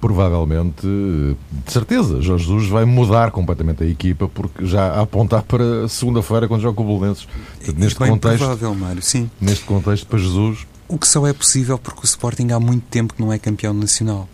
provavelmente, 0.00 0.86
de 0.86 1.72
certeza, 1.72 2.20
Jorge 2.22 2.44
Jesus 2.44 2.68
vai 2.68 2.84
mudar 2.84 3.30
completamente 3.30 3.82
a 3.82 3.86
equipa, 3.86 4.28
porque 4.28 4.64
já 4.64 4.92
a 4.92 5.02
apontar 5.02 5.42
para 5.42 5.88
segunda-feira 5.88 6.46
quando 6.46 6.62
joga 6.62 6.76
com 6.76 6.84
o 6.84 6.98
Belenenses. 6.98 7.26
Neste 7.76 7.98
Bem 7.98 8.10
contexto, 8.10 8.38
provável, 8.38 8.74
Mário, 8.74 9.02
sim. 9.02 9.30
Neste 9.40 9.64
contexto, 9.64 10.06
para 10.06 10.18
Jesus... 10.18 10.66
O 10.86 10.96
que 10.96 11.06
só 11.06 11.26
é 11.26 11.34
possível 11.34 11.78
porque 11.78 12.00
o 12.02 12.04
Sporting 12.04 12.50
há 12.52 12.58
muito 12.58 12.84
tempo 12.84 13.12
que 13.12 13.20
não 13.20 13.30
é 13.30 13.38
campeão 13.38 13.74
nacional. 13.74 14.26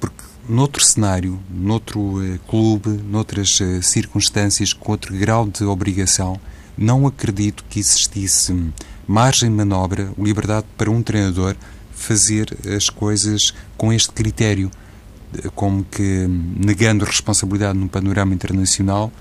Porque 0.00 0.24
noutro 0.48 0.82
cenário, 0.84 1.38
noutro 1.48 2.00
uh, 2.00 2.38
clube, 2.48 2.88
noutras 2.88 3.60
uh, 3.60 3.80
circunstâncias, 3.82 4.72
com 4.72 4.90
outro 4.90 5.16
grau 5.16 5.46
de 5.46 5.62
obrigação, 5.62 6.40
não 6.76 7.06
acredito 7.06 7.64
que 7.68 7.78
existisse 7.78 8.72
margem 9.06 9.50
de 9.50 9.56
manobra, 9.56 10.12
liberdade 10.18 10.66
para 10.76 10.90
um 10.90 11.02
treinador 11.02 11.56
fazer 11.92 12.56
as 12.74 12.90
coisas 12.90 13.54
com 13.76 13.92
este 13.92 14.10
critério, 14.12 14.70
como 15.54 15.84
que 15.84 16.26
negando 16.56 17.04
responsabilidade 17.04 17.78
no 17.78 17.88
panorama 17.88 18.34
internacional, 18.34 19.12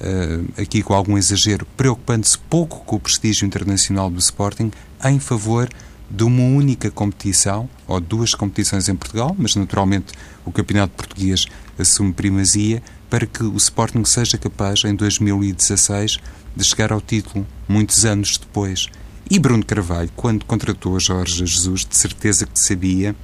eh, 0.00 0.62
aqui 0.62 0.82
com 0.82 0.92
algum 0.92 1.16
exagero, 1.16 1.66
preocupando-se 1.76 2.36
pouco 2.38 2.84
com 2.84 2.96
o 2.96 3.00
prestígio 3.00 3.46
internacional 3.46 4.10
do 4.10 4.18
Sporting, 4.18 4.70
em 5.04 5.18
favor 5.20 5.68
de 6.10 6.24
uma 6.24 6.42
única 6.42 6.90
competição, 6.90 7.68
ou 7.86 8.00
duas 8.00 8.34
competições 8.34 8.88
em 8.88 8.94
Portugal, 8.94 9.34
mas 9.38 9.56
naturalmente 9.56 10.12
o 10.44 10.52
Campeonato 10.52 10.94
Português 10.94 11.46
assume 11.78 12.12
primazia, 12.12 12.82
para 13.14 13.26
que 13.26 13.44
o 13.44 13.56
Sporting 13.56 14.04
seja 14.04 14.36
capaz, 14.36 14.82
em 14.84 14.92
2016, 14.92 16.18
de 16.56 16.64
chegar 16.64 16.90
ao 16.90 17.00
título, 17.00 17.46
muitos 17.68 18.04
anos 18.04 18.36
depois. 18.36 18.88
E 19.30 19.38
Bruno 19.38 19.64
Carvalho, 19.64 20.10
quando 20.16 20.44
contratou 20.44 20.98
Jorge 20.98 21.46
Jesus, 21.46 21.86
de 21.88 21.96
certeza 21.96 22.44
que 22.44 22.58
sabia 22.58 23.14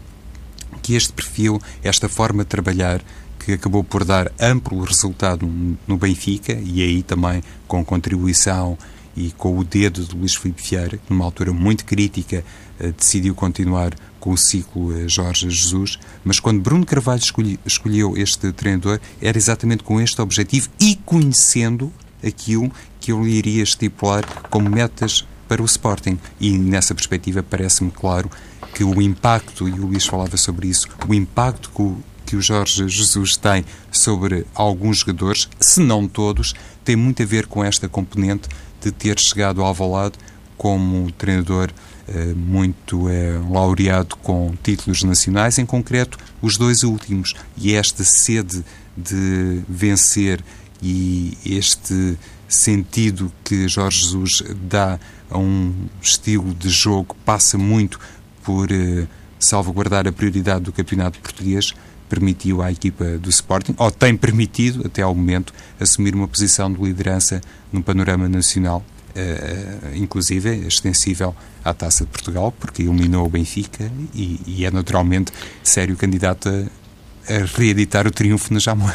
que 0.81 0.95
este 0.95 1.13
perfil, 1.13 1.61
esta 1.83 2.09
forma 2.09 2.45
de 2.45 2.51
trabalhar, 2.51 3.03
que 3.41 3.55
acabou 3.55 3.83
por 3.83 4.05
dar 4.05 4.31
amplo 4.41 4.81
resultado 4.85 5.45
no 5.89 5.97
Benfica, 5.97 6.53
e 6.53 6.83
aí 6.83 7.03
também 7.03 7.43
com 7.67 7.85
contribuição 7.85 8.79
e 9.21 9.31
com 9.33 9.59
o 9.59 9.63
dedo 9.63 10.03
de 10.03 10.17
Luís 10.17 10.35
Filipe 10.35 10.63
Vieira, 10.63 10.99
numa 11.09 11.27
altura 11.27 11.53
muito 11.53 11.85
crítica, 11.85 12.43
eh, 12.79 12.93
decidiu 12.97 13.35
continuar 13.35 13.95
com 14.19 14.31
o 14.31 14.37
ciclo 14.39 14.97
eh, 14.97 15.07
Jorge 15.07 15.51
Jesus, 15.51 15.99
mas 16.25 16.41
quando 16.41 16.63
Bruno 16.63 16.87
Carvalho 16.87 17.21
escolheu 17.67 18.17
este 18.17 18.51
treinador, 18.53 18.99
era 19.21 19.37
exatamente 19.37 19.83
com 19.83 20.01
este 20.01 20.21
objetivo 20.23 20.71
e 20.81 20.97
conhecendo 21.05 21.93
aquilo 22.25 22.73
que 22.99 23.13
eu 23.13 23.23
lhe 23.23 23.33
iria 23.33 23.63
estipular 23.63 24.25
como 24.49 24.71
metas 24.71 25.27
para 25.47 25.61
o 25.61 25.67
Sporting. 25.67 26.19
E 26.41 26.57
nessa 26.57 26.95
perspectiva 26.95 27.43
parece-me 27.43 27.91
claro 27.91 28.31
que 28.75 28.85
o 28.85 29.03
impacto, 29.03 29.69
e 29.69 29.73
o 29.73 29.87
Luís 29.87 30.07
falava 30.07 30.37
sobre 30.39 30.69
isso, 30.69 30.89
o 31.07 31.13
impacto 31.13 31.71
que 31.71 31.83
o, 31.83 31.99
que 32.25 32.37
o 32.37 32.41
Jorge 32.41 32.89
Jesus 32.89 33.37
tem 33.37 33.65
sobre 33.91 34.47
alguns 34.55 34.99
jogadores, 34.99 35.49
se 35.59 35.81
não 35.81 36.09
todos, 36.09 36.55
tem 36.85 36.97
muito 36.97 37.23
a 37.23 37.27
ver 37.27 37.47
com 37.47 37.63
esta 37.63 37.89
componente 37.89 38.49
de 38.81 38.91
ter 38.91 39.19
chegado 39.19 39.61
ao 39.61 39.69
Alvalade 39.69 40.15
como 40.57 41.11
treinador 41.13 41.71
eh, 42.09 42.35
muito 42.35 43.09
eh, 43.09 43.41
laureado 43.51 44.17
com 44.17 44.53
títulos 44.63 45.03
nacionais, 45.03 45.59
em 45.59 45.65
concreto 45.65 46.19
os 46.43 46.57
dois 46.57 46.83
últimos. 46.83 47.35
E 47.57 47.75
esta 47.75 48.05
sede 48.05 48.65
de 48.97 49.63
vencer 49.69 50.43
e 50.83 51.37
este 51.45 52.19
sentido 52.49 53.33
que 53.45 53.69
Jorge 53.69 54.01
Jesus 54.01 54.43
dá 54.69 54.99
a 55.31 55.39
um 55.39 55.73
estilo 56.03 56.53
de 56.53 56.69
jogo 56.69 57.17
passa 57.25 57.57
muito 57.57 58.01
por 58.43 58.73
eh, 58.73 59.07
salvaguardar 59.39 60.09
a 60.09 60.13
prioridade 60.13 60.65
do 60.65 60.73
campeonato 60.73 61.21
português, 61.21 61.73
permitiu 62.11 62.61
à 62.61 62.71
equipa 62.71 63.17
do 63.19 63.31
Sporting, 63.31 63.75
ou 63.79 63.91
tem 63.91 64.17
permitido 64.17 64.87
até 64.87 65.01
ao 65.01 65.15
momento, 65.15 65.55
assumir 65.79 66.15
uma 66.15 66.29
posição 66.29 66.71
de 66.71 66.83
liderança 66.83 67.41
no 67.73 67.83
panorama 67.83 68.29
nacional 68.29 68.85
uh, 69.11 69.97
inclusive 69.97 70.67
extensível 70.67 71.35
à 71.65 71.73
Taça 71.73 72.05
de 72.05 72.11
Portugal, 72.11 72.53
porque 72.59 72.83
eliminou 72.83 73.27
o 73.27 73.29
Benfica 73.29 73.91
e, 74.15 74.41
e 74.47 74.65
é 74.65 74.71
naturalmente 74.71 75.33
sério 75.63 75.97
candidato 75.97 76.49
a, 76.49 77.33
a 77.33 77.45
reeditar 77.57 78.07
o 78.07 78.11
triunfo 78.11 78.53
na 78.53 78.61
Jamor. 78.61 78.95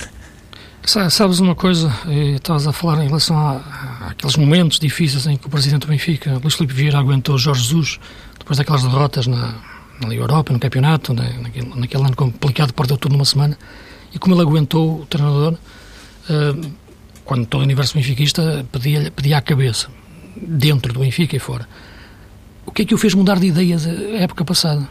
Sabes 1.10 1.40
uma 1.40 1.56
coisa, 1.56 1.92
eh, 2.06 2.36
estavas 2.36 2.68
a 2.68 2.72
falar 2.72 3.04
em 3.04 3.08
relação 3.08 3.36
àqueles 4.02 4.36
momentos 4.38 4.78
difíceis 4.78 5.26
em 5.26 5.36
que 5.36 5.48
o 5.48 5.50
presidente 5.50 5.82
do 5.82 5.88
Benfica, 5.88 6.38
Luís 6.38 6.54
Filipe 6.54 6.76
Vieira, 6.76 7.00
aguentou 7.00 7.40
Jorge 7.40 7.64
Jesus, 7.64 8.00
depois 8.38 8.60
daquelas 8.60 8.84
derrotas 8.84 9.26
na, 9.26 9.56
na 10.00 10.08
Liga 10.08 10.24
Europa, 10.24 10.54
no 10.54 10.60
campeonato, 10.60 11.14
né, 11.14 11.38
naquele, 11.42 11.74
naquele, 11.76 12.04
ano 12.04 12.16
complicado, 12.16 12.74
perdeu 12.74 12.98
tudo 12.98 13.14
numa 13.14 13.26
semana, 13.26 13.58
e 14.14 14.20
como 14.20 14.36
ele 14.36 14.42
aguentou 14.42 15.02
o 15.02 15.06
treinador, 15.06 15.54
uh, 15.54 16.72
quando 17.24 17.46
todo 17.46 17.62
o 17.62 17.64
universo 17.64 17.96
benfiquista 17.96 18.66
pedia, 18.72 19.12
pedia 19.12 19.38
a 19.38 19.42
cabeça, 19.42 19.88
dentro 20.36 20.94
do 20.94 21.00
Benfica 21.00 21.36
e 21.36 21.40
fora. 21.40 21.68
O 22.66 22.72
que 22.72 22.82
é 22.82 22.86
que 22.86 22.94
o 22.94 22.98
fez 22.98 23.14
mudar 23.14 23.40
de 23.40 23.48
ideias 23.48 23.88
a 23.88 23.92
época 23.92 24.44
passada? 24.44 24.88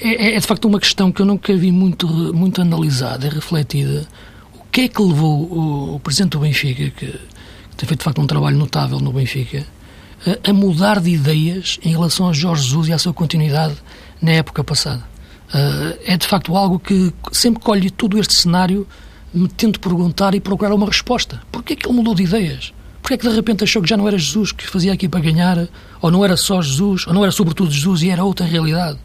É, 0.00 0.28
é, 0.28 0.34
é 0.34 0.40
de 0.40 0.46
facto 0.46 0.66
uma 0.66 0.80
questão 0.80 1.12
que 1.12 1.22
eu 1.22 1.26
nunca 1.26 1.54
vi 1.56 1.70
muito, 1.70 2.06
muito 2.34 2.60
analisada 2.60 3.26
e 3.26 3.30
refletida 3.30 4.06
que 4.70 4.82
é 4.82 4.88
que 4.88 5.02
levou 5.02 5.42
o, 5.42 5.94
o 5.96 6.00
presidente 6.00 6.32
do 6.32 6.40
Benfica, 6.40 6.90
que, 6.90 7.06
que, 7.06 7.18
tem 7.76 7.88
feito 7.88 8.00
de 8.00 8.04
facto 8.04 8.20
um 8.20 8.26
trabalho 8.26 8.56
notável 8.56 9.00
no 9.00 9.12
Benfica, 9.12 9.66
a, 10.26 10.50
a, 10.50 10.52
mudar 10.52 11.00
de 11.00 11.10
ideias 11.10 11.78
em 11.82 11.90
relação 11.90 12.28
a 12.28 12.32
Jorge 12.32 12.64
Jesus 12.64 12.88
e 12.88 12.92
à 12.92 12.98
sua 12.98 13.12
continuidade 13.12 13.74
na 14.20 14.32
época 14.32 14.62
passada? 14.64 15.08
Uh, 15.48 15.98
é 16.04 16.16
de 16.16 16.26
facto 16.26 16.56
algo 16.56 16.78
que 16.78 17.12
sempre 17.32 17.62
colhe 17.62 17.90
todo 17.90 18.18
este 18.18 18.34
cenário 18.34 18.86
me 19.32 19.48
tento 19.48 19.80
perguntar 19.80 20.34
e 20.34 20.40
procurar 20.40 20.74
uma 20.74 20.86
resposta. 20.86 21.40
Porquê 21.50 21.72
é 21.72 21.76
que 21.76 21.86
ele 21.86 21.94
mudou 21.94 22.14
de 22.14 22.24
ideias? 22.24 22.72
Porquê 23.00 23.14
é 23.14 23.16
que 23.16 23.28
de 23.28 23.34
repente 23.34 23.64
achou 23.64 23.82
que 23.82 23.88
já 23.88 23.96
não 23.96 24.06
era 24.06 24.18
Jesus 24.18 24.52
que 24.52 24.66
fazia 24.66 24.92
aqui 24.92 25.08
para 25.08 25.20
ganhar, 25.20 25.68
ou 26.00 26.10
não 26.10 26.24
era 26.24 26.36
só 26.36 26.60
Jesus, 26.60 27.06
ou 27.06 27.14
não 27.14 27.22
era 27.22 27.32
sobretudo 27.32 27.70
Jesus 27.70 28.02
e 28.02 28.10
era 28.10 28.24
outra 28.24 28.46
realidade? 28.46 28.98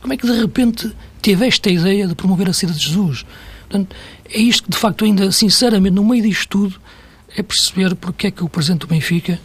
Como 0.00 0.12
é 0.12 0.16
que 0.16 0.26
de 0.26 0.38
repente 0.38 0.90
teve 1.20 1.46
esta 1.46 1.70
ideia 1.70 2.06
de 2.06 2.14
promover 2.14 2.48
a 2.48 2.52
saída 2.52 2.74
de 2.74 2.84
Jesus? 2.84 3.24
Portanto, 3.68 3.94
é 4.32 4.38
isto 4.38 4.64
que, 4.64 4.70
de 4.70 4.76
facto, 4.76 5.04
ainda, 5.04 5.30
sinceramente, 5.30 5.94
no 5.94 6.04
meio 6.04 6.22
disto 6.22 6.48
tudo, 6.48 6.80
é 7.36 7.42
perceber 7.42 7.94
porque 7.94 8.28
é 8.28 8.30
que 8.30 8.42
o 8.42 8.48
Presidente 8.48 8.80
do 8.80 8.86
Benfica 8.86 9.38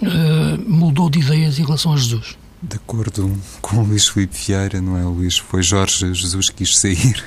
uh, 0.00 0.70
mudou 0.70 1.10
de 1.10 1.18
ideias 1.18 1.58
em 1.58 1.64
relação 1.64 1.92
a 1.92 1.96
Jesus. 1.96 2.36
De 2.68 2.76
acordo 2.76 3.30
com 3.60 3.76
o 3.76 3.84
Luís 3.84 4.08
Filipe 4.08 4.36
Vieira, 4.36 4.80
não 4.80 4.96
é, 4.96 5.02
Luís? 5.02 5.36
Foi 5.36 5.62
Jorge 5.62 6.14
Jesus 6.14 6.48
que 6.48 6.56
quis 6.56 6.76
sair. 6.76 7.22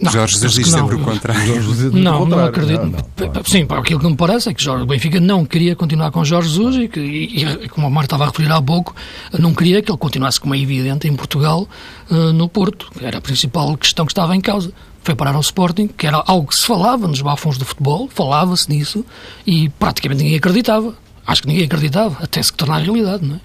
Não, 0.00 0.10
Jorge 0.10 0.34
Jesus 0.34 0.54
diz 0.54 0.68
sempre 0.70 0.94
o 0.94 1.00
contrário. 1.00 1.62
Não, 1.92 2.24
não 2.24 2.44
acredito. 2.44 2.80
Não, 2.80 2.90
não, 2.90 3.44
Sim, 3.44 3.66
aquilo 3.68 4.00
que 4.00 4.06
me 4.06 4.16
parece 4.16 4.48
é 4.48 4.54
que 4.54 4.62
Jorge, 4.62 4.84
o 4.84 4.86
Benfica 4.86 5.20
não 5.20 5.44
queria 5.44 5.76
continuar 5.76 6.10
com 6.10 6.24
Jorge 6.24 6.48
Jesus 6.48 6.76
e, 6.76 6.88
que, 6.88 7.00
e, 7.00 7.44
e 7.44 7.68
como 7.68 7.86
a 7.86 7.90
Marta 7.90 8.06
estava 8.06 8.24
a 8.24 8.26
referir 8.28 8.50
há 8.50 8.62
pouco, 8.62 8.94
não 9.38 9.54
queria 9.54 9.82
que 9.82 9.90
ele 9.90 9.98
continuasse, 9.98 10.40
como 10.40 10.54
é 10.54 10.58
evidente, 10.58 11.06
em 11.06 11.14
Portugal, 11.14 11.68
uh, 12.10 12.32
no 12.32 12.48
Porto. 12.48 12.90
Era 13.00 13.18
a 13.18 13.20
principal 13.20 13.76
questão 13.76 14.06
que 14.06 14.12
estava 14.12 14.34
em 14.34 14.40
causa 14.40 14.72
foi 15.02 15.14
parar 15.14 15.34
ao 15.34 15.40
Sporting, 15.40 15.88
que 15.88 16.06
era 16.06 16.22
algo 16.26 16.48
que 16.48 16.54
se 16.54 16.66
falava 16.66 17.08
nos 17.08 17.22
bafões 17.22 17.56
do 17.56 17.64
futebol, 17.64 18.08
falava-se 18.12 18.68
nisso, 18.68 19.04
e 19.46 19.68
praticamente 19.70 20.22
ninguém 20.22 20.38
acreditava. 20.38 20.94
Acho 21.26 21.42
que 21.42 21.48
ninguém 21.48 21.64
acreditava, 21.64 22.22
até 22.22 22.42
se 22.42 22.52
tornar 22.52 22.80
realidade, 22.80 23.24
não 23.24 23.36
é? 23.36 23.40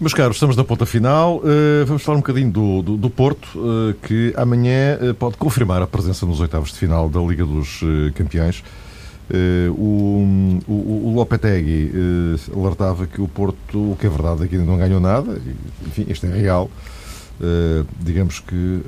Meus 0.00 0.14
caros, 0.14 0.36
estamos 0.36 0.56
na 0.56 0.64
ponta 0.64 0.86
final. 0.86 1.40
Uh, 1.40 1.84
vamos 1.84 2.02
falar 2.02 2.16
um 2.16 2.22
bocadinho 2.22 2.50
do, 2.50 2.80
do, 2.80 2.96
do 2.96 3.10
Porto, 3.10 3.50
uh, 3.58 3.92
que 4.02 4.32
amanhã 4.34 4.96
uh, 4.98 5.12
pode 5.12 5.36
confirmar 5.36 5.82
a 5.82 5.86
presença 5.86 6.24
nos 6.24 6.40
oitavos 6.40 6.70
de 6.70 6.78
final 6.78 7.06
da 7.06 7.20
Liga 7.20 7.44
dos 7.44 7.82
Campeões. 8.14 8.64
o, 9.76 10.62
o, 10.66 11.02
o 11.04 11.12
Lopetegui 11.14 11.92
alertava 12.56 13.06
que 13.06 13.20
o 13.20 13.28
Porto, 13.28 13.92
o 13.92 13.96
que 14.00 14.06
é 14.06 14.08
verdade, 14.08 14.44
aqui 14.44 14.54
ainda 14.54 14.66
não 14.66 14.78
ganhou 14.78 15.00
nada. 15.00 15.38
Enfim, 15.86 16.06
isto 16.08 16.24
é 16.24 16.30
real. 16.30 16.70
digamos 18.00 18.40
que 18.40 18.82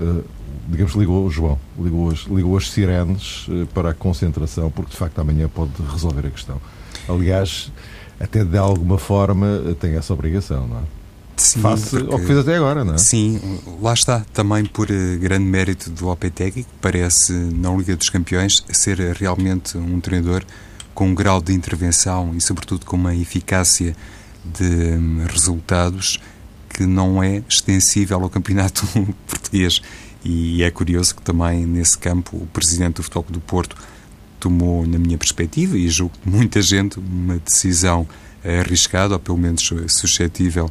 digamos, 0.69 0.95
ligou, 0.95 1.29
João, 1.29 1.59
ligou 1.79 2.11
as, 2.11 2.21
ligou 2.21 2.57
as 2.57 2.71
sirenes 2.71 3.47
para 3.75 3.91
a 3.91 3.95
concentração, 3.95 4.71
porque 4.71 4.93
de 4.93 4.97
facto 4.97 5.19
amanhã 5.19 5.47
pode 5.47 5.73
resolver 5.93 6.27
a 6.27 6.31
questão. 6.31 6.59
Aliás, 7.07 7.71
até 8.19 8.43
de 8.43 8.57
alguma 8.57 8.97
forma 8.97 9.61
tem 9.79 9.95
essa 9.95 10.15
obrigação, 10.15 10.67
não 10.67 10.79
é? 10.79 11.02
Sim, 11.37 11.61
Face 11.61 11.91
porque, 11.91 12.13
ao 12.13 12.19
que 12.19 12.27
fez 12.27 12.39
até 12.39 12.57
agora, 12.57 12.85
não 12.85 12.95
é? 12.95 12.99
Sim, 12.99 13.59
lá 13.81 13.95
está, 13.95 14.21
também 14.33 14.65
por 14.65 14.91
uh, 14.91 15.19
grande 15.19 15.45
mérito 15.45 15.91
do 15.91 16.05
Lopetegui, 16.07 16.65
que 16.65 16.71
parece, 16.81 17.33
na 17.33 17.71
Liga 17.75 17.97
dos 17.97 18.11
Campeões, 18.11 18.63
ser 18.71 18.99
realmente 18.99 19.77
um 19.77 20.01
treinador 20.01 20.45
com 20.95 21.09
um 21.09 21.15
grau 21.15 21.41
de 21.41 21.53
intervenção 21.53 22.35
e, 22.37 22.41
sobretudo, 22.41 22.85
com 22.85 22.97
uma 22.97 23.15
eficácia 23.15 23.97
de 24.45 24.65
um, 24.65 25.25
resultados 25.27 26.21
que 26.69 26.87
não 26.87 27.23
é 27.23 27.43
extensível 27.49 28.23
ao 28.23 28.31
campeonato 28.31 28.87
português. 29.27 29.81
E 30.25 30.63
é 30.63 30.71
curioso 30.71 31.17
que 31.17 31.23
também 31.23 31.67
nesse 31.67 31.99
campo 31.99 32.37
o 32.37 32.47
presidente 32.47 32.97
do 32.97 33.03
Futebol 33.03 33.27
do 33.29 33.41
Porto 33.41 33.77
tomou, 34.39 34.87
na 34.87 34.99
minha 34.99 35.19
perspectiva, 35.19 35.77
e 35.77 35.89
julgo 35.89 36.15
que 36.23 36.29
muita 36.29 36.61
gente, 36.63 36.99
uma 36.99 37.39
decisão 37.39 38.07
arriscada, 38.45 39.15
ou 39.15 39.21
pelo 39.21 39.39
menos 39.39 39.73
suscetível 39.89 40.71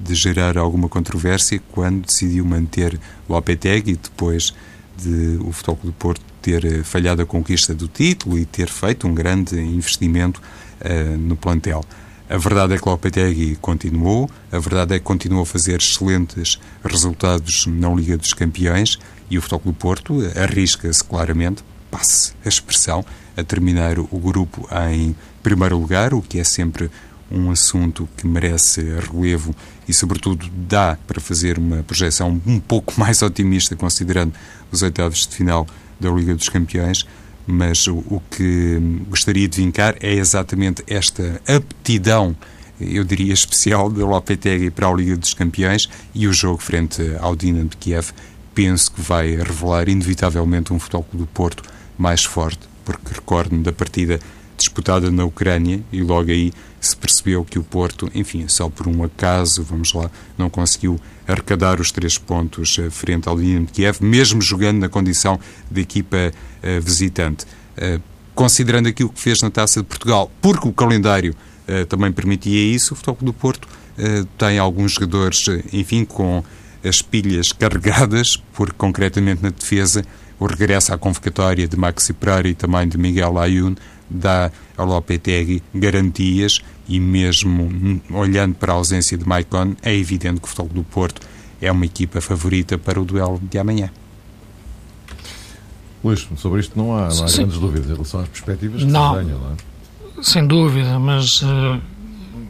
de 0.00 0.14
gerar 0.14 0.56
alguma 0.56 0.88
controvérsia, 0.88 1.60
quando 1.70 2.06
decidiu 2.06 2.44
manter 2.44 2.98
o 3.28 3.32
Lopetegui 3.34 3.96
depois 3.96 4.54
de 4.96 5.38
o 5.40 5.52
Futebol 5.52 5.78
do 5.84 5.92
Porto 5.92 6.22
ter 6.40 6.82
falhado 6.84 7.22
a 7.22 7.26
conquista 7.26 7.74
do 7.74 7.86
título 7.86 8.38
e 8.38 8.44
ter 8.44 8.68
feito 8.68 9.06
um 9.06 9.14
grande 9.14 9.60
investimento 9.60 10.40
uh, 10.80 11.18
no 11.18 11.36
plantel. 11.36 11.84
A 12.28 12.38
verdade 12.38 12.74
é 12.74 12.78
que 12.78 12.88
o 12.88 12.90
Lopetegui 12.90 13.56
continuou, 13.56 14.30
a 14.52 14.58
verdade 14.58 14.94
é 14.94 14.98
que 14.98 15.04
continuou 15.04 15.42
a 15.42 15.46
fazer 15.46 15.80
excelentes 15.80 16.60
resultados 16.84 17.66
na 17.66 17.92
Liga 17.92 18.16
dos 18.16 18.32
Campeões 18.32 18.98
e 19.28 19.36
o 19.36 19.42
Futebol 19.42 19.72
do 19.72 19.78
Porto 19.78 20.18
arrisca-se 20.36 21.02
claramente, 21.02 21.64
passe 21.90 22.32
a 22.44 22.48
expressão, 22.48 23.04
a 23.36 23.42
terminar 23.42 23.98
o 23.98 24.18
grupo 24.18 24.68
em 24.92 25.14
primeiro 25.42 25.76
lugar, 25.78 26.14
o 26.14 26.22
que 26.22 26.38
é 26.38 26.44
sempre 26.44 26.90
um 27.30 27.50
assunto 27.50 28.08
que 28.16 28.26
merece 28.26 28.82
relevo 28.82 29.54
e, 29.88 29.94
sobretudo, 29.94 30.48
dá 30.68 30.98
para 31.06 31.20
fazer 31.20 31.58
uma 31.58 31.82
projeção 31.82 32.40
um 32.46 32.58
pouco 32.58 32.92
mais 32.98 33.22
otimista, 33.22 33.76
considerando 33.76 34.34
os 34.70 34.82
oitavos 34.82 35.26
de 35.26 35.34
final 35.36 35.66
da 35.98 36.10
Liga 36.10 36.34
dos 36.34 36.48
Campeões. 36.48 37.06
Mas 37.46 37.86
o, 37.88 38.22
que 38.30 38.78
gostaria 39.08 39.48
de 39.48 39.56
vincar 39.56 39.96
é 40.00 40.14
exatamente 40.14 40.84
esta 40.86 41.40
aptidão 41.48 42.36
eu 42.80 43.04
diria 43.04 43.34
especial 43.34 43.90
da 43.90 44.06
Lopetegui 44.06 44.70
para 44.70 44.88
a 44.88 44.94
Liga 44.94 45.16
dos 45.16 45.34
Campeões 45.34 45.88
e 46.14 46.26
o 46.26 46.32
jogo 46.32 46.58
frente 46.58 47.02
ao 47.20 47.36
Dinamo 47.36 47.68
de 47.68 47.76
Kiev. 47.76 48.12
Penso 48.54 48.92
que 48.92 49.00
vai 49.00 49.36
revelar 49.36 49.88
inevitavelmente 49.88 50.72
um 50.72 50.78
futebol 50.78 51.06
do 51.12 51.26
Porto 51.26 51.62
mais 51.98 52.24
forte, 52.24 52.60
porque 52.84 53.12
recordo-me 53.12 53.62
da 53.62 53.72
partida 53.72 54.18
disputada 54.60 55.10
na 55.10 55.24
Ucrânia 55.24 55.82
e 55.90 56.02
logo 56.02 56.30
aí 56.30 56.52
se 56.80 56.96
percebeu 56.96 57.44
que 57.44 57.58
o 57.58 57.62
Porto, 57.62 58.10
enfim, 58.14 58.46
só 58.46 58.68
por 58.68 58.86
um 58.86 59.02
acaso, 59.02 59.62
vamos 59.62 59.92
lá, 59.92 60.10
não 60.38 60.48
conseguiu 60.48 61.00
arrecadar 61.26 61.80
os 61.80 61.90
três 61.90 62.16
pontos 62.16 62.78
eh, 62.78 62.88
frente 62.90 63.28
ao 63.28 63.38
Dinamo 63.38 63.66
de 63.66 63.72
Kiev, 63.72 63.98
mesmo 64.00 64.40
jogando 64.40 64.78
na 64.78 64.88
condição 64.88 65.38
de 65.70 65.80
equipa 65.80 66.16
uh, 66.16 66.80
visitante. 66.80 67.44
Uh, 67.76 68.00
considerando 68.34 68.88
aquilo 68.88 69.10
que 69.10 69.20
fez 69.20 69.40
na 69.42 69.50
Taça 69.50 69.80
de 69.80 69.86
Portugal, 69.86 70.30
porque 70.40 70.66
o 70.66 70.72
calendário 70.72 71.34
também 71.88 72.10
permitia 72.10 72.74
isso, 72.74 72.94
o 72.94 72.96
Futebol 72.96 73.18
do 73.20 73.32
Porto 73.32 73.68
tem 74.36 74.58
alguns 74.58 74.92
jogadores, 74.92 75.44
enfim, 75.72 76.04
com 76.04 76.42
as 76.82 77.02
pilhas 77.02 77.52
carregadas, 77.52 78.42
porque 78.54 78.74
concretamente 78.76 79.42
na 79.42 79.50
defesa 79.50 80.02
o 80.40 80.46
regresso 80.46 80.92
à 80.92 80.98
convocatória 80.98 81.68
de 81.68 81.76
Maxi 81.76 82.12
Pereira 82.14 82.48
e 82.48 82.54
também 82.54 82.88
de 82.88 82.98
Miguel 82.98 83.38
Ayun 83.38 83.76
dá 84.08 84.50
ao 84.76 84.86
Lopetegui 84.86 85.62
garantias 85.72 86.60
e 86.88 86.98
mesmo 86.98 88.00
olhando 88.10 88.54
para 88.54 88.72
a 88.72 88.76
ausência 88.76 89.16
de 89.16 89.28
Maicon, 89.28 89.76
é 89.82 89.94
evidente 89.94 90.40
que 90.40 90.46
o 90.46 90.48
Futebol 90.48 90.82
do 90.82 90.82
Porto 90.82 91.20
é 91.60 91.70
uma 91.70 91.84
equipa 91.84 92.20
favorita 92.20 92.76
para 92.76 93.00
o 93.00 93.04
duelo 93.04 93.38
de 93.40 93.58
amanhã. 93.58 93.90
Luís, 96.02 96.26
sobre 96.36 96.60
isto 96.60 96.76
não 96.76 96.96
há, 96.96 97.08
não 97.08 97.24
há 97.24 97.30
grandes 97.30 97.58
dúvidas 97.58 97.90
em 97.90 97.92
relação 97.92 98.20
às 98.20 98.28
perspectivas 98.28 98.82
que 98.82 98.90
não, 98.90 99.14
se 99.14 99.24
tenham, 99.24 99.38
não 99.38 99.52
é? 99.52 100.22
Sem 100.22 100.46
dúvida, 100.46 100.98
mas 100.98 101.42
uh, 101.42 101.80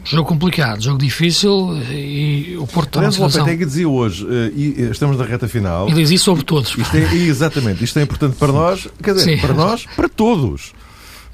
jogo 0.03 0.27
complicado, 0.27 0.81
jogo 0.81 0.97
difícil 0.97 1.77
e 1.91 2.57
o 2.57 2.65
Porto 2.65 2.97
Aliás, 2.97 3.17
o 3.17 3.23
Lopetegui 3.23 3.65
dizia 3.65 3.87
hoje, 3.87 4.25
uh, 4.25 4.53
e 4.55 4.89
estamos 4.91 5.17
na 5.17 5.25
reta 5.25 5.47
final... 5.47 5.89
E 5.89 5.93
diz 5.93 6.09
isso 6.09 6.25
sobre 6.25 6.43
todos. 6.43 6.75
Isto 6.77 6.97
é, 6.97 7.13
exatamente, 7.15 7.83
isto 7.83 7.99
é 7.99 8.01
importante 8.01 8.35
para 8.37 8.51
nós, 8.51 8.87
quer 9.01 9.13
dizer, 9.13 9.35
Sim. 9.35 9.41
para 9.41 9.53
nós, 9.53 9.85
para 9.95 10.09
todos. 10.09 10.73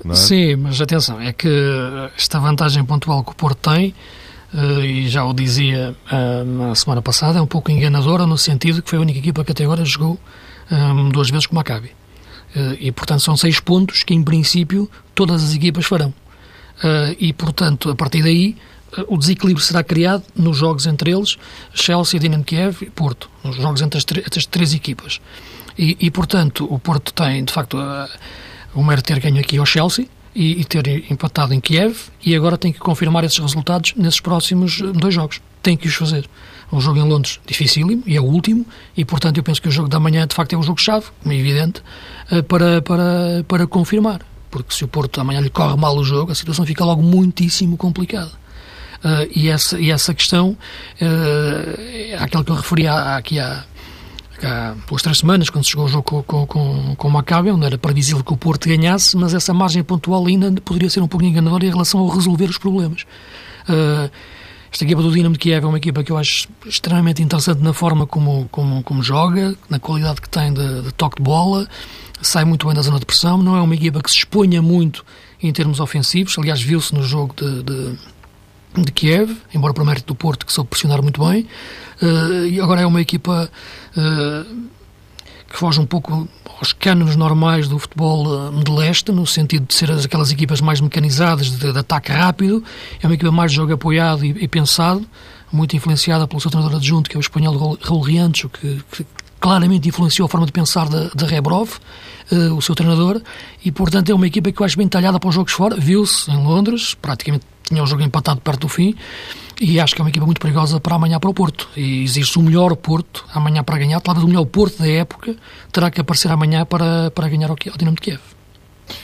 É? 0.07 0.13
Sim, 0.13 0.55
mas 0.57 0.79
atenção, 0.79 1.19
é 1.19 1.33
que 1.33 1.49
esta 2.17 2.39
vantagem 2.39 2.83
pontual 2.83 3.23
que 3.23 3.31
o 3.31 3.35
Porto 3.35 3.69
tem, 3.69 3.93
uh, 4.53 4.81
e 4.81 5.07
já 5.07 5.23
o 5.23 5.33
dizia 5.33 5.95
na 6.45 6.75
semana 6.75 7.01
passada, 7.01 7.39
é 7.39 7.41
um 7.41 7.47
pouco 7.47 7.71
enganadora 7.71 8.25
no 8.25 8.37
sentido 8.37 8.81
que 8.81 8.89
foi 8.89 8.99
a 8.99 9.01
única 9.01 9.19
equipa 9.19 9.43
que 9.43 9.51
até 9.51 9.63
agora 9.63 9.83
jogou 9.85 10.19
duas 11.11 11.29
vezes 11.29 11.45
com 11.45 11.53
o 11.53 11.55
Maccabi. 11.55 11.91
E, 12.79 12.91
portanto, 12.91 13.21
são 13.21 13.37
seis 13.37 13.59
pontos 13.59 14.03
que, 14.03 14.13
em 14.13 14.23
princípio, 14.23 14.89
todas 15.13 15.43
as 15.43 15.53
equipas 15.53 15.85
farão. 15.85 16.13
E, 17.19 17.33
portanto, 17.33 17.89
a 17.89 17.95
partir 17.95 18.21
daí, 18.21 18.55
o 19.07 19.17
desequilíbrio 19.17 19.63
será 19.63 19.83
criado 19.83 20.23
nos 20.35 20.57
jogos 20.57 20.85
entre 20.85 21.11
eles, 21.11 21.37
Chelsea, 21.73 22.19
Dinamo 22.19 22.43
Kiev 22.43 22.83
e 22.83 22.89
Porto, 22.89 23.29
nos 23.43 23.55
jogos 23.55 23.81
entre 23.81 23.97
as, 23.97 24.03
entre 24.03 24.39
as 24.39 24.45
três 24.45 24.73
equipas. 24.73 25.19
E, 25.77 25.97
e, 25.99 26.11
portanto, 26.11 26.67
o 26.69 26.79
Porto 26.79 27.13
tem, 27.13 27.43
de 27.43 27.53
facto, 27.53 27.77
o 28.73 28.83
mérito 28.83 29.07
ter 29.07 29.19
ganho 29.19 29.39
aqui 29.39 29.57
ao 29.57 29.65
Chelsea 29.65 30.07
e, 30.33 30.61
e, 30.61 30.65
ter 30.65 31.11
empatado 31.11 31.53
em 31.53 31.59
Kiev 31.59 31.97
e 32.23 32.35
agora 32.35 32.57
tem 32.57 32.71
que 32.71 32.79
confirmar 32.79 33.23
esses 33.23 33.37
resultados 33.37 33.93
nesses 33.95 34.19
próximos 34.19 34.81
dois 34.93 35.13
jogos. 35.13 35.41
Tem 35.61 35.75
que 35.75 35.87
os 35.87 35.95
fazer. 35.95 36.27
Um 36.71 36.81
jogo 36.81 36.99
em 36.99 37.03
Londres 37.03 37.39
dificílimo 37.45 38.03
e 38.05 38.17
é 38.17 38.21
o 38.21 38.25
último 38.25 38.65
e, 38.95 39.05
portanto, 39.05 39.37
eu 39.37 39.43
penso 39.43 39.61
que 39.61 39.67
o 39.67 39.71
jogo 39.71 39.87
da 39.87 39.99
manhã, 39.99 40.27
de 40.27 40.35
facto, 40.35 40.53
é 40.53 40.57
um 40.57 40.63
jogo-chave, 40.63 41.05
como 41.21 41.33
é 41.33 41.37
evidente, 41.37 41.81
eh, 42.29 42.41
para, 42.41 42.81
para, 42.81 43.45
para 43.47 43.67
confirmar. 43.67 44.21
Porque 44.49 44.73
se 44.73 44.83
o 44.83 44.87
Porto 44.87 45.19
amanhã 45.19 45.39
lhe 45.39 45.49
corre 45.49 45.75
mal 45.75 45.95
o 45.95 46.03
jogo, 46.03 46.31
a 46.31 46.35
situação 46.35 46.65
fica 46.65 46.83
logo 46.83 47.01
muitíssimo 47.01 47.77
complicada. 47.77 48.31
Uh, 48.97 49.29
e, 49.35 49.47
essa, 49.47 49.79
e 49.79 49.91
essa 49.91 50.13
questão 50.13 50.49
uh, 50.49 51.79
é 51.79 52.17
aquela 52.19 52.43
que 52.43 52.49
eu 52.49 52.55
referi 52.55 52.87
aqui 52.87 53.39
há, 53.39 53.63
há 54.41 54.75
duas, 54.87 55.03
três 55.03 55.19
semanas, 55.19 55.49
quando 55.49 55.65
chegou 55.65 55.85
o 55.85 55.87
jogo 55.87 56.03
com, 56.03 56.23
com, 56.23 56.47
com, 56.47 56.95
com 56.95 57.07
o 57.07 57.11
Maccabi, 57.11 57.51
onde 57.51 57.65
era 57.65 57.77
previsível 57.77 58.23
que 58.23 58.33
o 58.33 58.37
Porto 58.37 58.67
ganhasse, 58.67 59.15
mas 59.15 59.33
essa 59.35 59.53
margem 59.53 59.83
pontual 59.83 60.25
ainda 60.25 60.51
poderia 60.61 60.89
ser 60.89 61.01
um 61.01 61.07
pouco 61.07 61.25
enganadora 61.25 61.65
em 61.65 61.69
relação 61.69 61.99
ao 61.99 62.07
resolver 62.07 62.45
os 62.45 62.57
problemas. 62.57 63.03
Uh, 63.69 64.09
esta 64.71 64.83
equipa 64.83 65.01
do 65.01 65.11
Dinamo 65.11 65.33
de 65.33 65.39
Kiev 65.39 65.63
é 65.63 65.67
uma 65.67 65.77
equipa 65.77 66.03
que 66.03 66.11
eu 66.11 66.17
acho 66.17 66.47
extremamente 66.65 67.23
interessante 67.23 67.61
na 67.61 67.73
forma 67.73 68.05
como, 68.05 68.47
como, 68.51 68.83
como 68.83 69.01
joga, 69.01 69.55
na 69.69 69.79
qualidade 69.79 70.21
que 70.21 70.29
tem 70.29 70.53
de, 70.53 70.81
de 70.81 70.91
toque 70.91 71.17
de 71.17 71.23
bola, 71.23 71.67
sai 72.21 72.45
muito 72.45 72.65
bem 72.65 72.75
da 72.75 72.81
zona 72.81 72.99
de 72.99 73.05
pressão, 73.05 73.37
não 73.37 73.55
é 73.55 73.61
uma 73.61 73.75
equipa 73.75 74.01
que 74.01 74.09
se 74.09 74.17
exponha 74.17 74.61
muito 74.61 75.05
em 75.41 75.51
termos 75.53 75.79
ofensivos, 75.79 76.37
aliás 76.37 76.61
viu-se 76.61 76.93
no 76.93 77.03
jogo 77.03 77.33
de, 77.35 77.63
de 77.63 77.97
de 78.83 78.91
Kiev, 78.91 79.35
embora 79.53 79.73
para 79.73 79.83
o 79.83 79.85
mérito 79.85 80.07
do 80.07 80.15
Porto, 80.15 80.45
que 80.45 80.53
soube 80.53 80.69
pressionar 80.69 81.01
muito 81.01 81.23
bem. 81.25 81.47
Uh, 82.01 82.45
e 82.47 82.61
agora 82.61 82.81
é 82.81 82.85
uma 82.85 83.01
equipa 83.01 83.49
uh, 83.95 84.67
que 85.49 85.57
foge 85.57 85.79
um 85.79 85.85
pouco 85.85 86.27
aos 86.59 86.73
cânones 86.73 87.15
normais 87.15 87.67
do 87.67 87.79
futebol 87.79 88.27
uh, 88.27 88.63
de 88.63 88.71
leste, 88.71 89.11
no 89.11 89.25
sentido 89.25 89.65
de 89.67 89.73
ser 89.73 89.91
aquelas 89.91 90.31
equipas 90.31 90.61
mais 90.61 90.81
mecanizadas, 90.81 91.49
de, 91.49 91.71
de 91.71 91.79
ataque 91.79 92.11
rápido. 92.11 92.63
É 93.01 93.07
uma 93.07 93.15
equipa 93.15 93.31
mais 93.31 93.51
de 93.51 93.57
jogo 93.57 93.73
apoiado 93.73 94.25
e, 94.25 94.29
e, 94.43 94.47
pensado, 94.47 95.05
muito 95.51 95.75
influenciada 95.75 96.27
pelo 96.27 96.41
seu 96.41 96.51
treinador 96.51 96.77
adjunto, 96.77 97.09
que 97.09 97.15
é 97.15 97.19
o 97.19 97.21
espanhol 97.21 97.77
Raul 97.81 98.01
Riancho, 98.01 98.49
que, 98.49 98.81
que 98.91 99.05
claramente 99.47 99.87
influenciou 99.87 100.25
a 100.25 100.29
forma 100.29 100.45
de 100.45 100.51
pensar 100.51 100.89
de, 100.89 101.09
de 101.15 101.23
Rebrov, 101.23 101.69
uh, 102.29 102.53
o 102.53 102.61
seu 102.61 102.75
treinador, 102.75 103.21
e 103.63 103.71
portanto 103.71 104.09
é 104.09 104.13
uma 104.13 104.27
equipa 104.27 104.51
que 104.51 104.61
eu 104.61 104.65
acho 104.65 104.77
bem 104.77 104.89
talhada 104.89 105.17
para 105.21 105.29
os 105.29 105.33
jogos 105.33 105.53
fora. 105.53 105.77
Viu-se 105.77 106.29
em 106.29 106.43
Londres, 106.43 106.93
praticamente 106.95 107.45
tinha 107.63 107.81
o 107.81 107.87
jogo 107.87 108.01
empatado 108.01 108.41
perto 108.41 108.61
do 108.63 108.67
fim, 108.67 108.93
e 109.61 109.79
acho 109.79 109.95
que 109.95 110.01
é 110.01 110.03
uma 110.03 110.09
equipa 110.09 110.25
muito 110.25 110.41
perigosa 110.41 110.81
para 110.81 110.95
amanhã 110.95 111.17
para 111.17 111.29
o 111.29 111.33
Porto. 111.33 111.69
E 111.77 112.03
existe 112.03 112.37
o 112.37 112.41
melhor 112.41 112.75
Porto 112.75 113.23
amanhã 113.33 113.63
para 113.63 113.77
ganhar, 113.77 114.01
talvez 114.01 114.25
o 114.25 114.27
melhor 114.27 114.43
Porto 114.43 114.79
da 114.79 114.89
época, 114.89 115.33
terá 115.71 115.89
que 115.89 116.01
aparecer 116.01 116.29
amanhã 116.29 116.65
para, 116.65 117.09
para 117.11 117.29
ganhar 117.29 117.49
ao, 117.49 117.55
Dinamo 117.55 117.95
de 117.95 118.01
Kiev. 118.01 118.19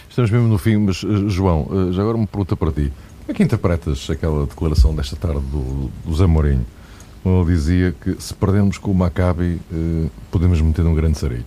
Estamos 0.09 0.29
mesmo 0.29 0.49
no 0.49 0.57
fim, 0.57 0.75
mas 0.75 1.05
eh, 1.05 1.29
João, 1.29 1.69
eh, 1.71 1.93
já 1.93 2.01
agora 2.01 2.17
uma 2.17 2.27
pergunta 2.27 2.57
para 2.57 2.69
ti. 2.73 2.91
Como 3.19 3.31
é 3.31 3.33
que 3.33 3.43
interpretas 3.43 4.09
aquela 4.09 4.45
declaração 4.45 4.93
desta 4.93 5.15
tarde 5.15 5.39
do, 5.39 5.89
do 6.05 6.13
Zé 6.13 6.25
Mourinho? 6.25 6.65
Ele 7.25 7.45
dizia 7.45 7.95
que 8.01 8.21
se 8.21 8.33
perdermos 8.33 8.77
com 8.77 8.91
o 8.91 8.95
Maccabi, 8.95 9.59
podemos 10.29 10.59
meter 10.59 10.85
um 10.85 10.93
grande 10.93 11.17
sarilho. 11.17 11.45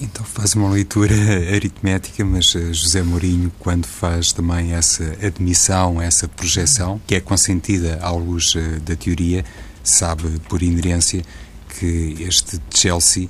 Então 0.00 0.24
faz 0.24 0.54
uma 0.54 0.70
leitura 0.70 1.14
aritmética, 1.52 2.24
mas 2.24 2.54
eh, 2.54 2.72
José 2.72 3.02
Mourinho, 3.02 3.50
quando 3.58 3.86
faz 3.86 4.32
também 4.32 4.72
essa 4.72 5.02
admissão, 5.20 6.00
essa 6.00 6.28
projeção, 6.28 7.00
que 7.04 7.16
é 7.16 7.20
consentida 7.20 7.98
à 8.00 8.10
luz 8.12 8.54
eh, 8.54 8.78
da 8.78 8.94
teoria, 8.94 9.44
sabe 9.82 10.38
por 10.48 10.62
inerência 10.62 11.22
que 11.68 12.16
este 12.20 12.60
Chelsea 12.72 13.28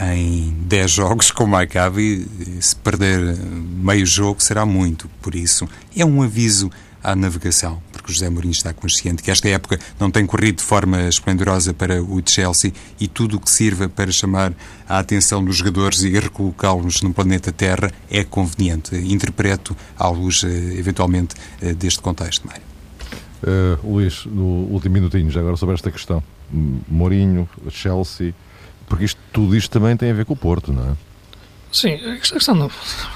em 0.00 0.52
10 0.66 0.90
jogos 0.90 1.30
com 1.30 1.44
o 1.44 1.48
Maccabi, 1.48 2.26
eh, 2.40 2.60
se 2.60 2.74
perder 2.74 3.36
meio 3.36 4.04
jogo 4.04 4.42
será 4.42 4.66
muito, 4.66 5.08
por 5.22 5.36
isso 5.36 5.68
é 5.96 6.04
um 6.04 6.22
aviso 6.22 6.72
à 7.04 7.14
navegação, 7.14 7.80
porque 8.10 8.12
o 8.12 8.12
José 8.12 8.28
Mourinho 8.28 8.52
está 8.52 8.72
consciente 8.72 9.22
que 9.22 9.30
esta 9.30 9.48
época 9.48 9.78
não 9.98 10.10
tem 10.10 10.26
corrido 10.26 10.56
de 10.56 10.64
forma 10.64 11.08
esplendorosa 11.08 11.72
para 11.72 12.02
o 12.02 12.20
Chelsea 12.24 12.72
e 12.98 13.06
tudo 13.06 13.36
o 13.36 13.40
que 13.40 13.48
sirva 13.48 13.88
para 13.88 14.10
chamar 14.10 14.52
a 14.88 14.98
atenção 14.98 15.44
dos 15.44 15.56
jogadores 15.56 16.02
e 16.02 16.10
recolocá-los 16.18 17.02
no 17.02 17.14
planeta 17.14 17.52
Terra 17.52 17.90
é 18.10 18.24
conveniente. 18.24 18.96
Interpreto 18.96 19.76
à 19.96 20.08
luz, 20.08 20.42
eh, 20.44 20.48
eventualmente, 20.78 21.34
eh, 21.62 21.72
deste 21.72 22.00
contexto, 22.00 22.46
Mário. 22.46 22.62
Uh, 23.42 23.94
Luís, 23.94 24.26
no 24.26 24.44
último 24.70 24.92
minutinho, 24.94 25.30
já 25.30 25.40
agora 25.40 25.56
sobre 25.56 25.74
esta 25.74 25.90
questão. 25.90 26.22
Mourinho, 26.52 27.48
Chelsea, 27.70 28.34
porque 28.86 29.04
isto, 29.04 29.18
tudo 29.32 29.56
isto 29.56 29.70
também 29.70 29.96
tem 29.96 30.10
a 30.10 30.14
ver 30.14 30.26
com 30.26 30.34
o 30.34 30.36
Porto, 30.36 30.72
não 30.72 30.90
é? 30.90 30.96
Sim, 31.72 31.94
a 31.94 32.16
questão 32.18 32.58
do 32.58 32.70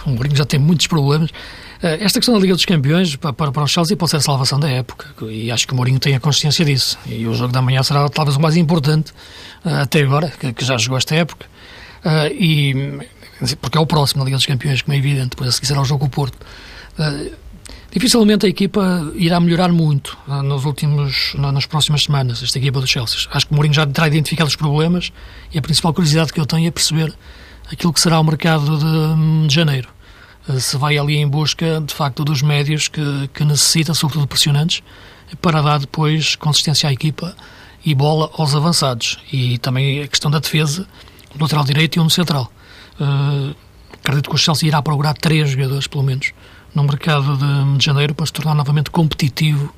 o 0.07 0.11
Mourinho 0.11 0.37
já 0.37 0.47
tem 0.47 0.59
muitos 0.59 0.87
problemas 0.87 1.31
esta 1.83 2.19
questão 2.19 2.35
da 2.35 2.41
Liga 2.41 2.55
dos 2.55 2.65
Campeões 2.65 3.17
para, 3.17 3.33
para, 3.33 3.63
o 3.63 3.67
Chelsea 3.67 3.97
pode 3.97 4.11
ser 4.11 4.19
a 4.19 4.21
salvação 4.21 4.59
da 4.59 4.71
época 4.71 5.07
e 5.29 5.51
acho 5.51 5.67
que 5.67 5.73
o 5.73 5.77
Mourinho 5.77 5.99
tem 5.99 6.15
a 6.15 6.21
consciência 6.21 6.65
disso. 6.65 6.99
E 7.07 7.27
o 7.27 7.35
jogo 7.35 7.53
da 7.53 7.61
manhã 7.61 7.83
será 7.83 8.09
talvez 8.09 8.37
o 8.37 8.41
mais 8.41 8.57
importante 8.57 9.13
uh, 9.65 9.83
até 9.83 10.03
agora, 10.03 10.29
que, 10.29 10.65
já 10.65 10.77
jogou 10.79 10.99
esta 10.99 11.15
época. 11.15 11.47
Uh, 12.05 12.33
e, 12.33 13.01
porque 13.61 13.77
é 13.77 13.81
o 13.81 13.87
próximo 13.87 14.21
da 14.21 14.27
Liga 14.27 14.37
dos 14.37 14.47
Campeões, 14.47 14.83
como 14.83 14.95
é 14.95 14.99
evidente, 14.99 15.31
depois 15.31 15.51
a 15.51 15.53
seguir 15.53 15.67
será 15.67 15.81
o 15.81 15.85
jogo 15.85 16.01
com 16.01 16.07
o 16.07 16.11
Porto. 16.11 16.39
Dificilmente 17.95 18.45
a 18.45 18.49
equipa 18.49 19.13
irá 19.15 19.39
melhorar 19.39 19.71
muito 19.71 20.19
nos 20.27 20.65
últimos, 20.65 21.33
nas 21.37 21.65
próximas 21.65 22.03
semanas, 22.03 22.43
esta 22.43 22.59
equipa 22.59 22.81
do 22.81 22.87
Chelsea. 22.89 23.29
Acho 23.31 23.47
que 23.47 23.53
o 23.53 23.55
Mourinho 23.55 23.73
já 23.73 23.87
terá 23.87 24.09
identificado 24.09 24.49
os 24.49 24.57
problemas 24.57 25.13
e 25.53 25.59
a 25.59 25.63
principal 25.63 25.95
curiosidade 25.95 26.33
que 26.33 26.41
eu 26.41 26.45
tenho 26.47 26.67
é 26.67 26.71
perceber 26.73 27.15
aquilo 27.71 27.93
que 27.93 28.01
será 28.01 28.19
o 28.19 28.25
mercado 28.25 28.79
de, 28.79 29.47
de 29.47 29.55
janeiro. 29.55 29.94
Eh, 30.49 30.61
se 30.61 30.77
vai 30.77 30.99
ali 30.99 31.17
em 31.17 31.29
busca, 31.29 31.81
de 31.81 31.95
facto, 31.95 32.25
dos 32.25 32.43
médios 32.43 32.89
que, 32.89 33.29
que 33.33 33.45
necessita, 33.45 33.95
sobretudo 33.95 34.27
pressionantes, 34.27 34.83
para 35.41 35.63
dar 35.63 35.79
depois 35.79 36.37
consistência 36.37 36.89
à 36.89 36.93
equipa 36.93 37.35
e 37.85 37.95
bola 37.95 38.31
aos 38.37 38.55
avançados. 38.55 39.19
E 39.33 39.59
também 39.59 40.03
a 40.03 40.09
questão 40.09 40.31
da 40.31 40.39
defesa, 40.39 40.87
do 41.35 41.43
lateral 41.43 41.65
direito 41.65 41.97
e 41.97 42.01
um 42.01 42.09
central. 42.09 42.51
Uh, 43.01 43.55
acredito 43.93 44.29
que 44.29 44.37
o 44.37 44.39
Chelsea 44.39 44.69
irá 44.69 44.81
procurar 44.81 45.15
três 45.15 45.51
jogadores, 45.51 45.87
pelo 45.87 46.05
menos, 46.05 46.33
no 46.75 46.85
mercado 46.85 47.37
de, 47.37 47.79
de 47.79 47.85
janeiro 47.85 48.15
para 48.15 48.27
se 48.27 48.33
tornar 48.33 48.55
novamente 48.55 48.91
competitivo 48.91 49.73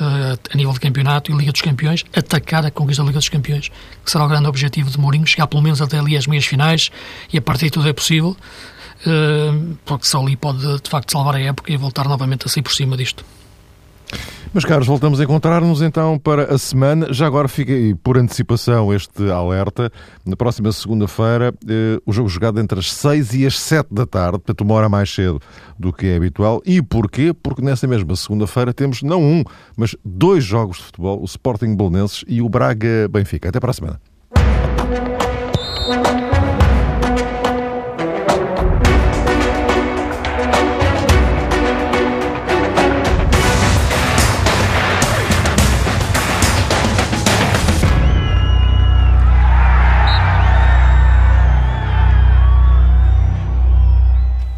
uh, 0.00 0.38
a 0.52 0.56
nível 0.56 0.72
de 0.72 0.80
campeonato 0.80 1.30
e 1.30 1.34
Liga 1.34 1.52
dos 1.52 1.60
Campeões, 1.60 2.04
atacar 2.14 2.64
a 2.64 2.70
conquista 2.70 3.02
da 3.02 3.08
Liga 3.08 3.18
dos 3.18 3.28
Campeões, 3.28 3.70
que 4.04 4.10
será 4.10 4.24
o 4.24 4.28
grande 4.28 4.46
objetivo 4.46 4.90
de 4.90 4.98
Mourinho, 4.98 5.26
chegar 5.26 5.46
pelo 5.46 5.62
menos 5.62 5.82
até 5.82 5.98
ali 5.98 6.16
às 6.16 6.26
meias 6.26 6.44
finais 6.44 6.90
e 7.32 7.38
a 7.38 7.42
partir 7.42 7.66
de 7.66 7.72
tudo 7.72 7.88
é 7.88 7.92
possível. 7.92 8.36
Eh, 9.06 9.74
porque 9.84 10.06
só 10.06 10.20
ali 10.20 10.36
pode 10.36 10.80
de 10.80 10.90
facto 10.90 11.12
salvar 11.12 11.34
a 11.36 11.40
época 11.40 11.72
e 11.72 11.76
voltar 11.76 12.08
novamente 12.08 12.46
a 12.46 12.48
sair 12.48 12.62
por 12.62 12.72
cima 12.72 12.96
disto. 12.96 13.24
Mas, 14.54 14.66
caros, 14.66 14.86
voltamos 14.86 15.18
a 15.18 15.24
encontrar-nos 15.24 15.80
então 15.80 16.18
para 16.18 16.54
a 16.54 16.58
semana. 16.58 17.10
Já 17.10 17.26
agora 17.26 17.48
fica 17.48 17.72
por 18.02 18.18
antecipação 18.18 18.92
este 18.92 19.30
alerta. 19.30 19.90
Na 20.26 20.36
próxima 20.36 20.70
segunda-feira, 20.72 21.54
eh, 21.66 21.98
o 22.04 22.12
jogo 22.12 22.28
jogado 22.28 22.60
entre 22.60 22.78
as 22.78 22.92
6 22.92 23.32
e 23.32 23.46
as 23.46 23.58
7 23.58 23.88
da 23.90 24.04
tarde, 24.04 24.38
portanto, 24.38 24.60
uma 24.60 24.74
hora 24.74 24.90
mais 24.90 25.08
cedo 25.08 25.40
do 25.78 25.90
que 25.90 26.06
é 26.06 26.16
habitual. 26.16 26.60
E 26.66 26.82
porquê? 26.82 27.32
Porque 27.32 27.62
nessa 27.62 27.86
mesma 27.86 28.14
segunda-feira 28.14 28.74
temos 28.74 29.02
não 29.02 29.22
um, 29.22 29.42
mas 29.74 29.96
dois 30.04 30.44
jogos 30.44 30.76
de 30.76 30.82
futebol: 30.84 31.22
o 31.22 31.24
Sporting 31.24 31.74
Bolonenses 31.74 32.22
e 32.28 32.42
o 32.42 32.48
Braga 32.50 33.08
Benfica. 33.10 33.48
Até 33.48 33.58
para 33.58 33.70
a 33.70 33.74
semana. 33.74 34.00